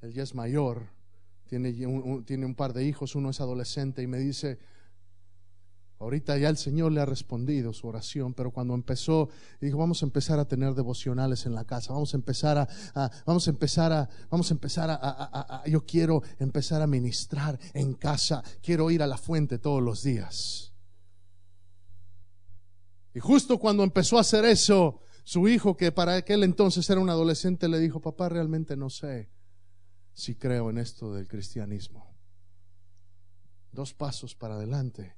Él 0.00 0.14
ya 0.14 0.22
es 0.22 0.34
mayor 0.34 0.88
tiene 1.52 1.86
un, 1.86 2.24
tiene 2.24 2.46
un 2.46 2.54
par 2.54 2.72
de 2.72 2.82
hijos, 2.82 3.14
uno 3.14 3.28
es 3.28 3.38
adolescente 3.42 4.02
y 4.02 4.06
me 4.06 4.16
dice, 4.16 4.58
ahorita 5.98 6.38
ya 6.38 6.48
el 6.48 6.56
Señor 6.56 6.92
le 6.92 7.02
ha 7.02 7.04
respondido 7.04 7.74
su 7.74 7.86
oración, 7.88 8.32
pero 8.32 8.52
cuando 8.52 8.72
empezó, 8.72 9.28
dijo, 9.60 9.76
vamos 9.76 10.02
a 10.02 10.06
empezar 10.06 10.38
a 10.38 10.48
tener 10.48 10.72
devocionales 10.72 11.44
en 11.44 11.54
la 11.54 11.66
casa, 11.66 11.92
vamos 11.92 12.14
a 12.14 12.16
empezar 12.16 12.56
a, 12.56 13.10
vamos 13.26 13.46
a 13.48 13.50
empezar 13.50 13.92
a, 13.92 14.08
vamos 14.30 14.50
a 14.50 14.54
empezar 14.54 14.88
a, 14.90 15.62
yo 15.66 15.84
quiero 15.84 16.22
empezar 16.38 16.80
a 16.80 16.86
ministrar 16.86 17.58
en 17.74 17.92
casa, 17.92 18.42
quiero 18.62 18.90
ir 18.90 19.02
a 19.02 19.06
la 19.06 19.18
fuente 19.18 19.58
todos 19.58 19.82
los 19.82 20.02
días. 20.02 20.72
Y 23.12 23.20
justo 23.20 23.58
cuando 23.58 23.84
empezó 23.84 24.16
a 24.16 24.22
hacer 24.22 24.46
eso, 24.46 25.02
su 25.24 25.48
hijo, 25.48 25.76
que 25.76 25.92
para 25.92 26.16
aquel 26.16 26.42
entonces 26.42 26.88
era 26.90 27.00
un 27.00 27.10
adolescente, 27.10 27.68
le 27.68 27.78
dijo, 27.78 28.00
papá, 28.00 28.28
realmente 28.28 28.76
no 28.76 28.90
sé 28.90 29.30
si 30.14 30.34
creo 30.34 30.70
en 30.70 30.78
esto 30.78 31.14
del 31.14 31.28
cristianismo. 31.28 32.14
Dos 33.70 33.94
pasos 33.94 34.34
para 34.34 34.54
adelante, 34.54 35.14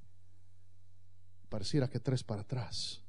pareciera 1.49 1.89
que 1.89 2.01
tres 2.01 2.23
para 2.23 2.43
atrás. 2.43 3.03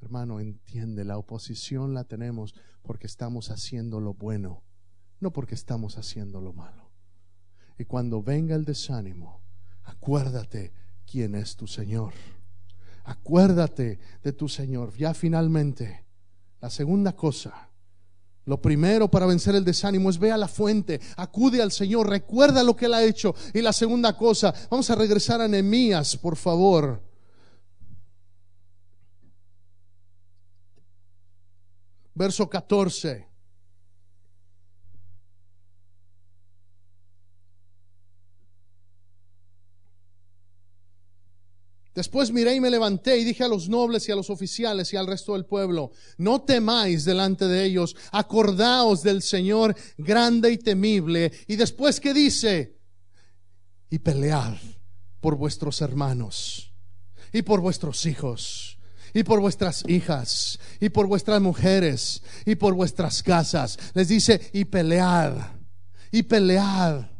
Hermano, 0.00 0.40
entiende, 0.40 1.04
la 1.04 1.18
oposición 1.18 1.94
la 1.94 2.04
tenemos 2.04 2.54
porque 2.82 3.06
estamos 3.06 3.50
haciendo 3.50 4.00
lo 4.00 4.14
bueno, 4.14 4.62
no 5.20 5.32
porque 5.32 5.54
estamos 5.54 5.98
haciendo 5.98 6.40
lo 6.40 6.52
malo. 6.52 6.90
Y 7.78 7.84
cuando 7.84 8.22
venga 8.22 8.54
el 8.54 8.64
desánimo, 8.64 9.42
acuérdate 9.82 10.72
quién 11.06 11.34
es 11.34 11.56
tu 11.56 11.66
Señor. 11.66 12.14
Acuérdate 13.06 13.98
de 14.22 14.32
tu 14.32 14.48
Señor. 14.48 14.96
Ya 14.96 15.14
finalmente, 15.14 16.04
la 16.60 16.70
segunda 16.70 17.14
cosa 17.14 17.66
lo 18.46 18.62
primero 18.62 19.10
para 19.10 19.26
vencer 19.26 19.56
el 19.56 19.64
desánimo 19.64 20.08
es 20.08 20.20
ve 20.20 20.30
a 20.30 20.36
la 20.36 20.46
fuente, 20.46 21.00
acude 21.16 21.60
al 21.60 21.72
Señor, 21.72 22.08
recuerda 22.08 22.62
lo 22.62 22.76
que 22.76 22.86
Él 22.86 22.94
ha 22.94 23.02
hecho. 23.02 23.34
Y 23.52 23.60
la 23.60 23.72
segunda 23.72 24.16
cosa, 24.16 24.54
vamos 24.70 24.88
a 24.88 24.94
regresar 24.94 25.40
a 25.40 25.48
Nehemías, 25.48 26.16
por 26.16 26.36
favor. 26.36 27.02
Verso 32.14 32.48
14. 32.48 33.26
Después 41.96 42.30
miré 42.30 42.54
y 42.54 42.60
me 42.60 42.68
levanté 42.68 43.16
y 43.16 43.24
dije 43.24 43.42
a 43.42 43.48
los 43.48 43.70
nobles 43.70 44.06
y 44.06 44.12
a 44.12 44.16
los 44.16 44.28
oficiales 44.28 44.92
y 44.92 44.98
al 44.98 45.06
resto 45.06 45.32
del 45.32 45.46
pueblo, 45.46 45.92
no 46.18 46.42
temáis 46.42 47.06
delante 47.06 47.48
de 47.48 47.64
ellos, 47.64 47.96
acordaos 48.12 49.02
del 49.02 49.22
Señor 49.22 49.74
grande 49.96 50.52
y 50.52 50.58
temible. 50.58 51.32
Y 51.46 51.56
después 51.56 51.98
que 51.98 52.12
dice, 52.12 52.76
y 53.88 53.98
pelead 53.98 54.58
por 55.20 55.36
vuestros 55.36 55.80
hermanos 55.80 56.70
y 57.32 57.40
por 57.40 57.62
vuestros 57.62 58.04
hijos 58.04 58.78
y 59.14 59.22
por 59.22 59.40
vuestras 59.40 59.82
hijas 59.88 60.58
y 60.78 60.90
por 60.90 61.06
vuestras 61.06 61.40
mujeres 61.40 62.22
y 62.44 62.56
por 62.56 62.74
vuestras 62.74 63.22
casas. 63.22 63.78
Les 63.94 64.08
dice, 64.08 64.50
y 64.52 64.66
pelead, 64.66 65.34
y 66.12 66.24
pelead. 66.24 67.16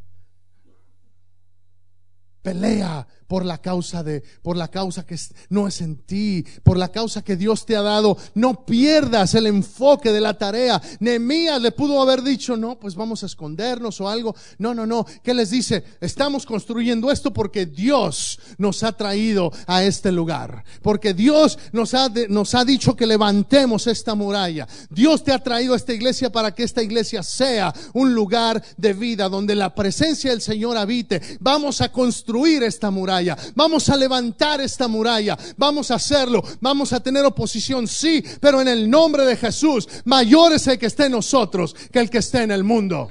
Pelea 2.43 3.09
por 3.27 3.45
la 3.45 3.59
causa 3.59 4.03
de, 4.03 4.23
por 4.43 4.57
la 4.57 4.69
causa 4.69 5.05
que 5.05 5.17
no 5.49 5.67
es 5.67 5.81
en 5.81 5.97
ti, 5.97 6.45
por 6.63 6.77
la 6.77 6.93
causa 6.93 7.23
que 7.23 7.37
Dios 7.37 7.67
te 7.67 7.77
ha 7.77 7.83
dado. 7.83 8.17
No 8.35 8.65
pierdas 8.65 9.35
el 9.35 9.47
enfoque 9.47 10.13
de 10.13 10.21
la 10.21 10.39
tarea. 10.39 10.81
Nehemías 11.01 11.61
le 11.61 11.73
pudo 11.73 12.01
haber 12.01 12.23
dicho, 12.23 12.57
no, 12.57 12.79
pues 12.79 12.95
vamos 12.95 13.23
a 13.23 13.27
escondernos 13.27 14.01
o 14.01 14.09
algo. 14.09 14.35
No, 14.59 14.75
no, 14.75 14.87
no. 14.87 15.05
¿Qué 15.23 15.35
les 15.35 15.51
dice? 15.51 15.83
Estamos 16.01 16.47
construyendo 16.47 17.11
esto 17.11 17.33
porque 17.33 17.67
Dios 17.67 18.39
nos 18.59 18.83
ha 18.83 18.93
traído 18.93 19.53
a 19.67 19.83
este 19.83 20.13
lugar. 20.13 20.65
Porque 20.83 21.15
Dios 21.15 21.59
nos 21.73 21.95
ha, 21.95 22.09
nos 22.29 22.55
ha 22.55 22.65
dicho 22.65 22.95
que 22.95 23.07
levantemos 23.07 23.87
esta 23.87 24.15
muralla. 24.15 24.69
Dios 24.91 25.25
te 25.25 25.33
ha 25.33 25.39
traído 25.39 25.75
a 25.75 25.77
esta 25.77 25.93
iglesia 25.93 26.31
para 26.31 26.55
que 26.55 26.63
esta 26.63 26.83
iglesia 26.83 27.23
sea 27.23 27.75
un 27.93 28.15
lugar 28.15 28.63
de 28.77 28.93
vida 28.93 29.29
donde 29.29 29.55
la 29.55 29.75
presencia 29.75 30.31
del 30.31 30.41
Señor 30.41 30.77
habite. 30.77 31.21
Vamos 31.41 31.81
a 31.81 31.91
construir 31.91 32.63
esta 32.63 32.91
muralla 32.91 33.16
Vamos 33.55 33.89
a 33.89 33.97
levantar 33.97 34.61
esta 34.61 34.89
muralla. 34.89 35.37
Vamos 35.57 35.91
a 35.91 35.95
hacerlo. 35.95 36.43
Vamos 36.61 36.93
a 36.93 37.01
tener 37.01 37.25
oposición, 37.25 37.87
sí, 37.87 38.23
pero 38.41 38.61
en 38.61 38.69
el 38.69 38.91
nombre 38.91 39.25
de 39.25 39.37
Jesús, 39.37 39.89
mayor 40.05 40.53
es 40.53 40.67
el 40.67 40.79
que 40.79 40.87
esté 40.87 41.07
en 41.07 41.13
nosotros 41.13 41.75
que 41.93 42.01
el 42.01 42.11
que 42.11 42.19
esté 42.19 42.43
en 42.43 42.51
el 42.51 42.65
mundo. 42.65 43.11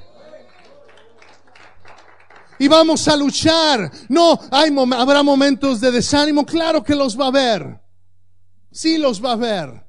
Y 2.57 2.67
vamos 2.67 3.07
a 3.07 3.17
luchar. 3.17 3.91
No, 4.07 4.39
hay, 4.51 4.73
habrá 4.95 5.23
momentos 5.23 5.81
de 5.81 5.91
desánimo. 5.91 6.45
Claro 6.45 6.83
que 6.83 6.95
los 6.95 7.19
va 7.19 7.25
a 7.25 7.29
haber. 7.29 7.81
Sí 8.71 8.97
los 8.97 9.23
va 9.23 9.31
a 9.31 9.33
haber. 9.33 9.85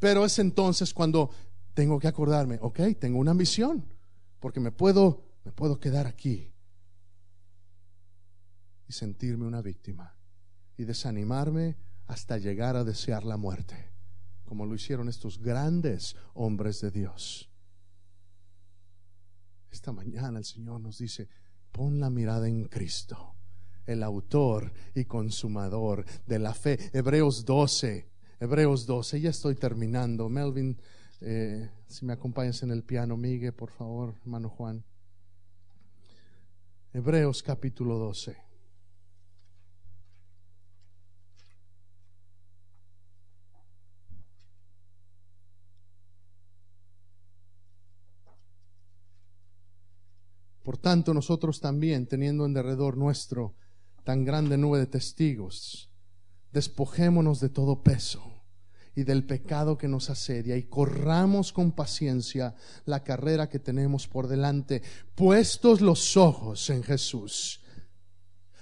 Pero 0.00 0.24
es 0.24 0.38
entonces 0.40 0.92
cuando 0.92 1.30
tengo 1.74 2.00
que 2.00 2.08
acordarme, 2.08 2.58
ok, 2.60 2.80
tengo 2.98 3.18
una 3.18 3.30
ambición. 3.30 3.84
Porque 4.40 4.58
me 4.58 4.72
puedo, 4.72 5.22
me 5.44 5.52
puedo 5.52 5.78
quedar 5.78 6.08
aquí 6.08 6.51
sentirme 8.90 9.46
una 9.46 9.62
víctima 9.62 10.14
y 10.76 10.84
desanimarme 10.84 11.76
hasta 12.06 12.38
llegar 12.38 12.76
a 12.76 12.84
desear 12.84 13.24
la 13.24 13.36
muerte, 13.36 13.92
como 14.44 14.66
lo 14.66 14.74
hicieron 14.74 15.08
estos 15.08 15.38
grandes 15.38 16.16
hombres 16.34 16.80
de 16.80 16.90
Dios. 16.90 17.48
Esta 19.70 19.92
mañana 19.92 20.38
el 20.38 20.44
Señor 20.44 20.80
nos 20.80 20.98
dice, 20.98 21.28
pon 21.70 22.00
la 22.00 22.10
mirada 22.10 22.48
en 22.48 22.64
Cristo, 22.64 23.34
el 23.86 24.02
autor 24.02 24.72
y 24.94 25.04
consumador 25.04 26.04
de 26.26 26.38
la 26.38 26.52
fe. 26.52 26.78
Hebreos 26.92 27.44
12, 27.44 28.06
Hebreos 28.40 28.86
12, 28.86 29.20
ya 29.20 29.30
estoy 29.30 29.54
terminando. 29.54 30.28
Melvin, 30.28 30.78
eh, 31.20 31.70
si 31.86 32.04
me 32.04 32.12
acompañas 32.12 32.62
en 32.62 32.70
el 32.70 32.82
piano, 32.82 33.16
Miguel, 33.16 33.54
por 33.54 33.70
favor, 33.70 34.14
hermano 34.20 34.50
Juan. 34.50 34.84
Hebreos 36.92 37.42
capítulo 37.42 37.96
12. 37.96 38.51
Por 50.62 50.78
tanto, 50.78 51.12
nosotros 51.12 51.60
también, 51.60 52.06
teniendo 52.06 52.46
en 52.46 52.54
derredor 52.54 52.96
nuestro 52.96 53.54
tan 54.04 54.24
grande 54.24 54.56
nube 54.56 54.78
de 54.78 54.86
testigos, 54.86 55.90
despojémonos 56.52 57.40
de 57.40 57.48
todo 57.48 57.82
peso 57.82 58.22
y 58.94 59.04
del 59.04 59.24
pecado 59.24 59.78
que 59.78 59.88
nos 59.88 60.10
asedia 60.10 60.56
y 60.56 60.64
corramos 60.64 61.52
con 61.52 61.72
paciencia 61.72 62.54
la 62.84 63.02
carrera 63.02 63.48
que 63.48 63.58
tenemos 63.58 64.06
por 64.06 64.28
delante, 64.28 64.82
puestos 65.14 65.80
los 65.80 66.16
ojos 66.16 66.68
en 66.70 66.82
Jesús. 66.82 67.60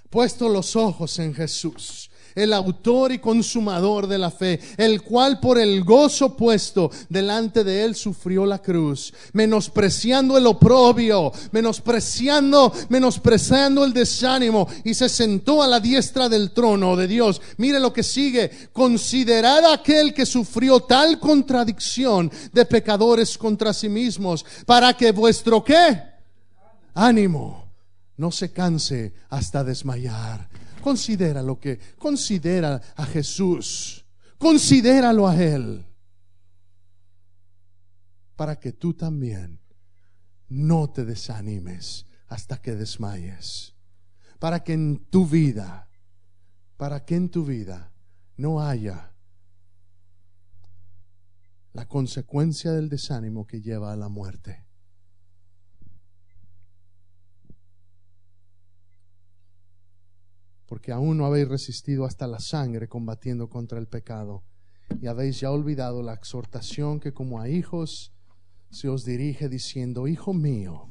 Puestos 0.08 0.50
los 0.50 0.76
ojos 0.76 1.18
en 1.18 1.34
Jesús 1.34 2.09
el 2.34 2.52
autor 2.52 3.12
y 3.12 3.18
consumador 3.18 4.06
de 4.06 4.18
la 4.18 4.30
fe, 4.30 4.60
el 4.76 5.02
cual 5.02 5.40
por 5.40 5.58
el 5.58 5.84
gozo 5.84 6.36
puesto 6.36 6.90
delante 7.08 7.64
de 7.64 7.84
él 7.84 7.94
sufrió 7.94 8.46
la 8.46 8.60
cruz, 8.60 9.12
menospreciando 9.32 10.36
el 10.36 10.46
oprobio, 10.46 11.32
menospreciando, 11.52 12.72
menospreciando 12.88 13.84
el 13.84 13.92
desánimo 13.92 14.68
y 14.84 14.94
se 14.94 15.08
sentó 15.08 15.62
a 15.62 15.68
la 15.68 15.80
diestra 15.80 16.28
del 16.28 16.52
trono 16.52 16.96
de 16.96 17.06
Dios. 17.06 17.40
Mire 17.56 17.80
lo 17.80 17.92
que 17.92 18.02
sigue, 18.02 18.50
considerad 18.72 19.72
aquel 19.72 20.14
que 20.14 20.26
sufrió 20.26 20.80
tal 20.80 21.18
contradicción 21.18 22.30
de 22.52 22.64
pecadores 22.64 23.36
contra 23.36 23.72
sí 23.72 23.88
mismos, 23.88 24.44
para 24.66 24.94
que 24.94 25.12
vuestro 25.12 25.62
qué? 25.62 26.02
Ánimo 26.94 27.64
no 28.16 28.30
se 28.30 28.52
canse 28.52 29.14
hasta 29.30 29.64
desmayar. 29.64 30.48
Considera 30.80 31.42
lo 31.42 31.58
que, 31.58 31.78
considera 31.98 32.80
a 32.96 33.06
Jesús, 33.06 34.04
considéralo 34.38 35.28
a 35.28 35.36
Él, 35.42 35.86
para 38.36 38.58
que 38.58 38.72
tú 38.72 38.94
también 38.94 39.60
no 40.48 40.90
te 40.90 41.04
desanimes 41.04 42.06
hasta 42.28 42.60
que 42.60 42.74
desmayes, 42.74 43.74
para 44.38 44.64
que 44.64 44.72
en 44.72 45.04
tu 45.10 45.26
vida, 45.26 45.88
para 46.76 47.04
que 47.04 47.16
en 47.16 47.28
tu 47.28 47.44
vida 47.44 47.92
no 48.36 48.62
haya 48.62 49.12
la 51.72 51.86
consecuencia 51.86 52.72
del 52.72 52.88
desánimo 52.88 53.46
que 53.46 53.60
lleva 53.60 53.92
a 53.92 53.96
la 53.96 54.08
muerte. 54.08 54.69
Porque 60.70 60.92
aún 60.92 61.18
no 61.18 61.26
habéis 61.26 61.48
resistido 61.48 62.04
hasta 62.04 62.28
la 62.28 62.38
sangre 62.38 62.86
combatiendo 62.86 63.50
contra 63.50 63.80
el 63.80 63.88
pecado, 63.88 64.44
y 65.02 65.08
habéis 65.08 65.40
ya 65.40 65.50
olvidado 65.50 66.00
la 66.00 66.14
exhortación 66.14 67.00
que 67.00 67.12
como 67.12 67.40
a 67.40 67.48
hijos 67.48 68.12
se 68.70 68.88
os 68.88 69.04
dirige 69.04 69.48
diciendo, 69.48 70.06
Hijo 70.06 70.32
mío, 70.32 70.88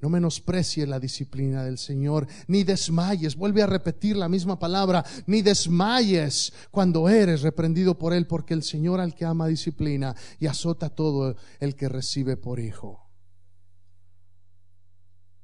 no 0.00 0.08
menosprecies 0.08 0.88
la 0.88 0.98
disciplina 0.98 1.62
del 1.62 1.76
Señor, 1.76 2.26
ni 2.46 2.64
desmayes, 2.64 3.36
vuelve 3.36 3.60
a 3.60 3.66
repetir 3.66 4.16
la 4.16 4.30
misma 4.30 4.58
palabra, 4.58 5.04
ni 5.26 5.42
desmayes 5.42 6.54
cuando 6.70 7.06
eres 7.10 7.42
reprendido 7.42 7.98
por 7.98 8.14
Él, 8.14 8.26
porque 8.26 8.54
el 8.54 8.62
Señor 8.62 8.98
al 8.98 9.14
que 9.14 9.26
ama 9.26 9.46
disciplina 9.46 10.16
y 10.40 10.46
azota 10.46 10.88
todo 10.88 11.36
el 11.60 11.76
que 11.76 11.90
recibe 11.90 12.38
por 12.38 12.60
hijo. 12.60 13.10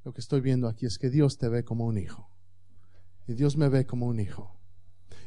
Lo 0.05 0.15
que 0.15 0.23
estoy 0.23 0.41
viendo 0.41 0.69
aquí 0.69 0.87
es 0.87 0.97
que 0.97 1.11
Dios 1.11 1.37
te 1.37 1.51
ve 1.51 1.65
como 1.65 1.85
un 1.85 1.99
hijo. 1.99 2.31
Y 3.29 3.35
Dios 3.35 3.57
me 3.59 3.69
ve 3.69 3.87
como 3.87 4.07
un 4.07 4.19
hijo. 4.19 4.51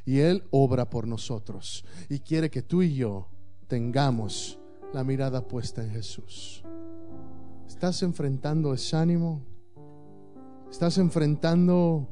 Y 0.05 0.19
Él 0.19 0.43
obra 0.49 0.89
por 0.89 1.07
nosotros. 1.07 1.85
Y 2.09 2.19
quiere 2.19 2.49
que 2.49 2.63
tú 2.63 2.81
y 2.81 2.95
yo 2.95 3.29
tengamos 3.67 4.59
la 4.91 5.03
mirada 5.03 5.47
puesta 5.47 5.83
en 5.83 5.91
Jesús. 5.91 6.63
¿Estás 7.67 8.01
enfrentando 8.01 8.71
desánimo? 8.71 9.45
¿Estás 10.69 10.97
enfrentando 10.97 12.07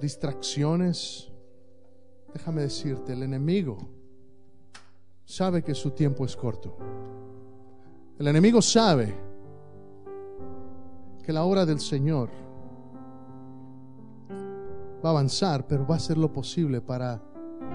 distracciones? 0.00 1.28
Déjame 2.32 2.62
decirte, 2.62 3.12
el 3.12 3.24
enemigo 3.24 3.76
sabe 5.24 5.64
que 5.64 5.74
su 5.74 5.90
tiempo 5.90 6.24
es 6.24 6.36
corto. 6.36 6.76
El 8.20 8.28
enemigo 8.28 8.62
sabe 8.62 9.12
que 11.24 11.32
la 11.32 11.42
obra 11.42 11.66
del 11.66 11.80
Señor 11.80 12.30
va 15.04 15.10
a 15.10 15.12
avanzar, 15.12 15.66
pero 15.66 15.86
va 15.86 15.94
a 15.94 15.98
hacer 15.98 16.18
lo 16.18 16.32
posible 16.32 16.80
para 16.80 17.22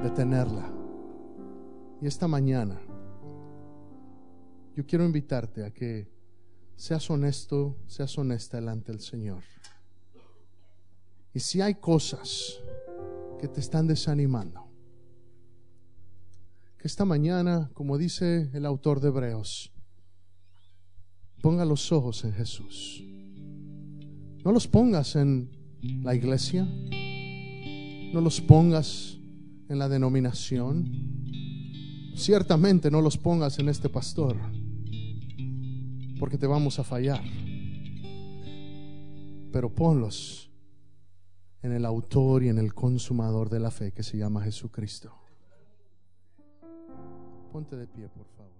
detenerla. 0.03 0.71
Y 2.01 2.07
esta 2.07 2.27
mañana 2.27 2.79
yo 4.75 4.85
quiero 4.85 5.05
invitarte 5.05 5.65
a 5.65 5.71
que 5.71 6.11
seas 6.75 7.09
honesto, 7.09 7.77
seas 7.87 8.17
honesta 8.17 8.57
delante 8.57 8.91
del 8.91 8.99
Señor. 8.99 9.41
Y 11.33 11.39
si 11.39 11.61
hay 11.61 11.75
cosas 11.75 12.59
que 13.39 13.47
te 13.47 13.61
están 13.61 13.87
desanimando, 13.87 14.67
que 16.77 16.87
esta 16.87 17.05
mañana, 17.05 17.69
como 17.73 17.97
dice 17.97 18.49
el 18.53 18.65
autor 18.65 18.99
de 18.99 19.07
Hebreos, 19.07 19.71
ponga 21.41 21.63
los 21.63 21.91
ojos 21.91 22.23
en 22.25 22.33
Jesús. 22.33 23.01
No 24.43 24.51
los 24.51 24.67
pongas 24.67 25.15
en 25.15 25.49
la 26.03 26.15
iglesia, 26.15 26.67
no 28.13 28.21
los 28.21 28.41
pongas 28.41 29.17
en 29.69 29.79
la 29.79 29.89
denominación. 29.89 31.23
Ciertamente 32.15 32.89
no 32.89 33.01
los 33.01 33.17
pongas 33.17 33.59
en 33.59 33.69
este 33.69 33.89
pastor, 33.89 34.37
porque 36.19 36.37
te 36.37 36.47
vamos 36.47 36.79
a 36.79 36.83
fallar. 36.83 37.23
Pero 39.51 39.73
ponlos 39.73 40.49
en 41.61 41.71
el 41.71 41.85
autor 41.85 42.43
y 42.43 42.49
en 42.49 42.57
el 42.57 42.73
consumador 42.73 43.49
de 43.49 43.59
la 43.59 43.71
fe 43.71 43.91
que 43.91 44.03
se 44.03 44.17
llama 44.17 44.43
Jesucristo. 44.43 45.13
Ponte 47.51 47.75
de 47.75 47.87
pie, 47.87 48.07
por 48.09 48.27
favor. 48.27 48.54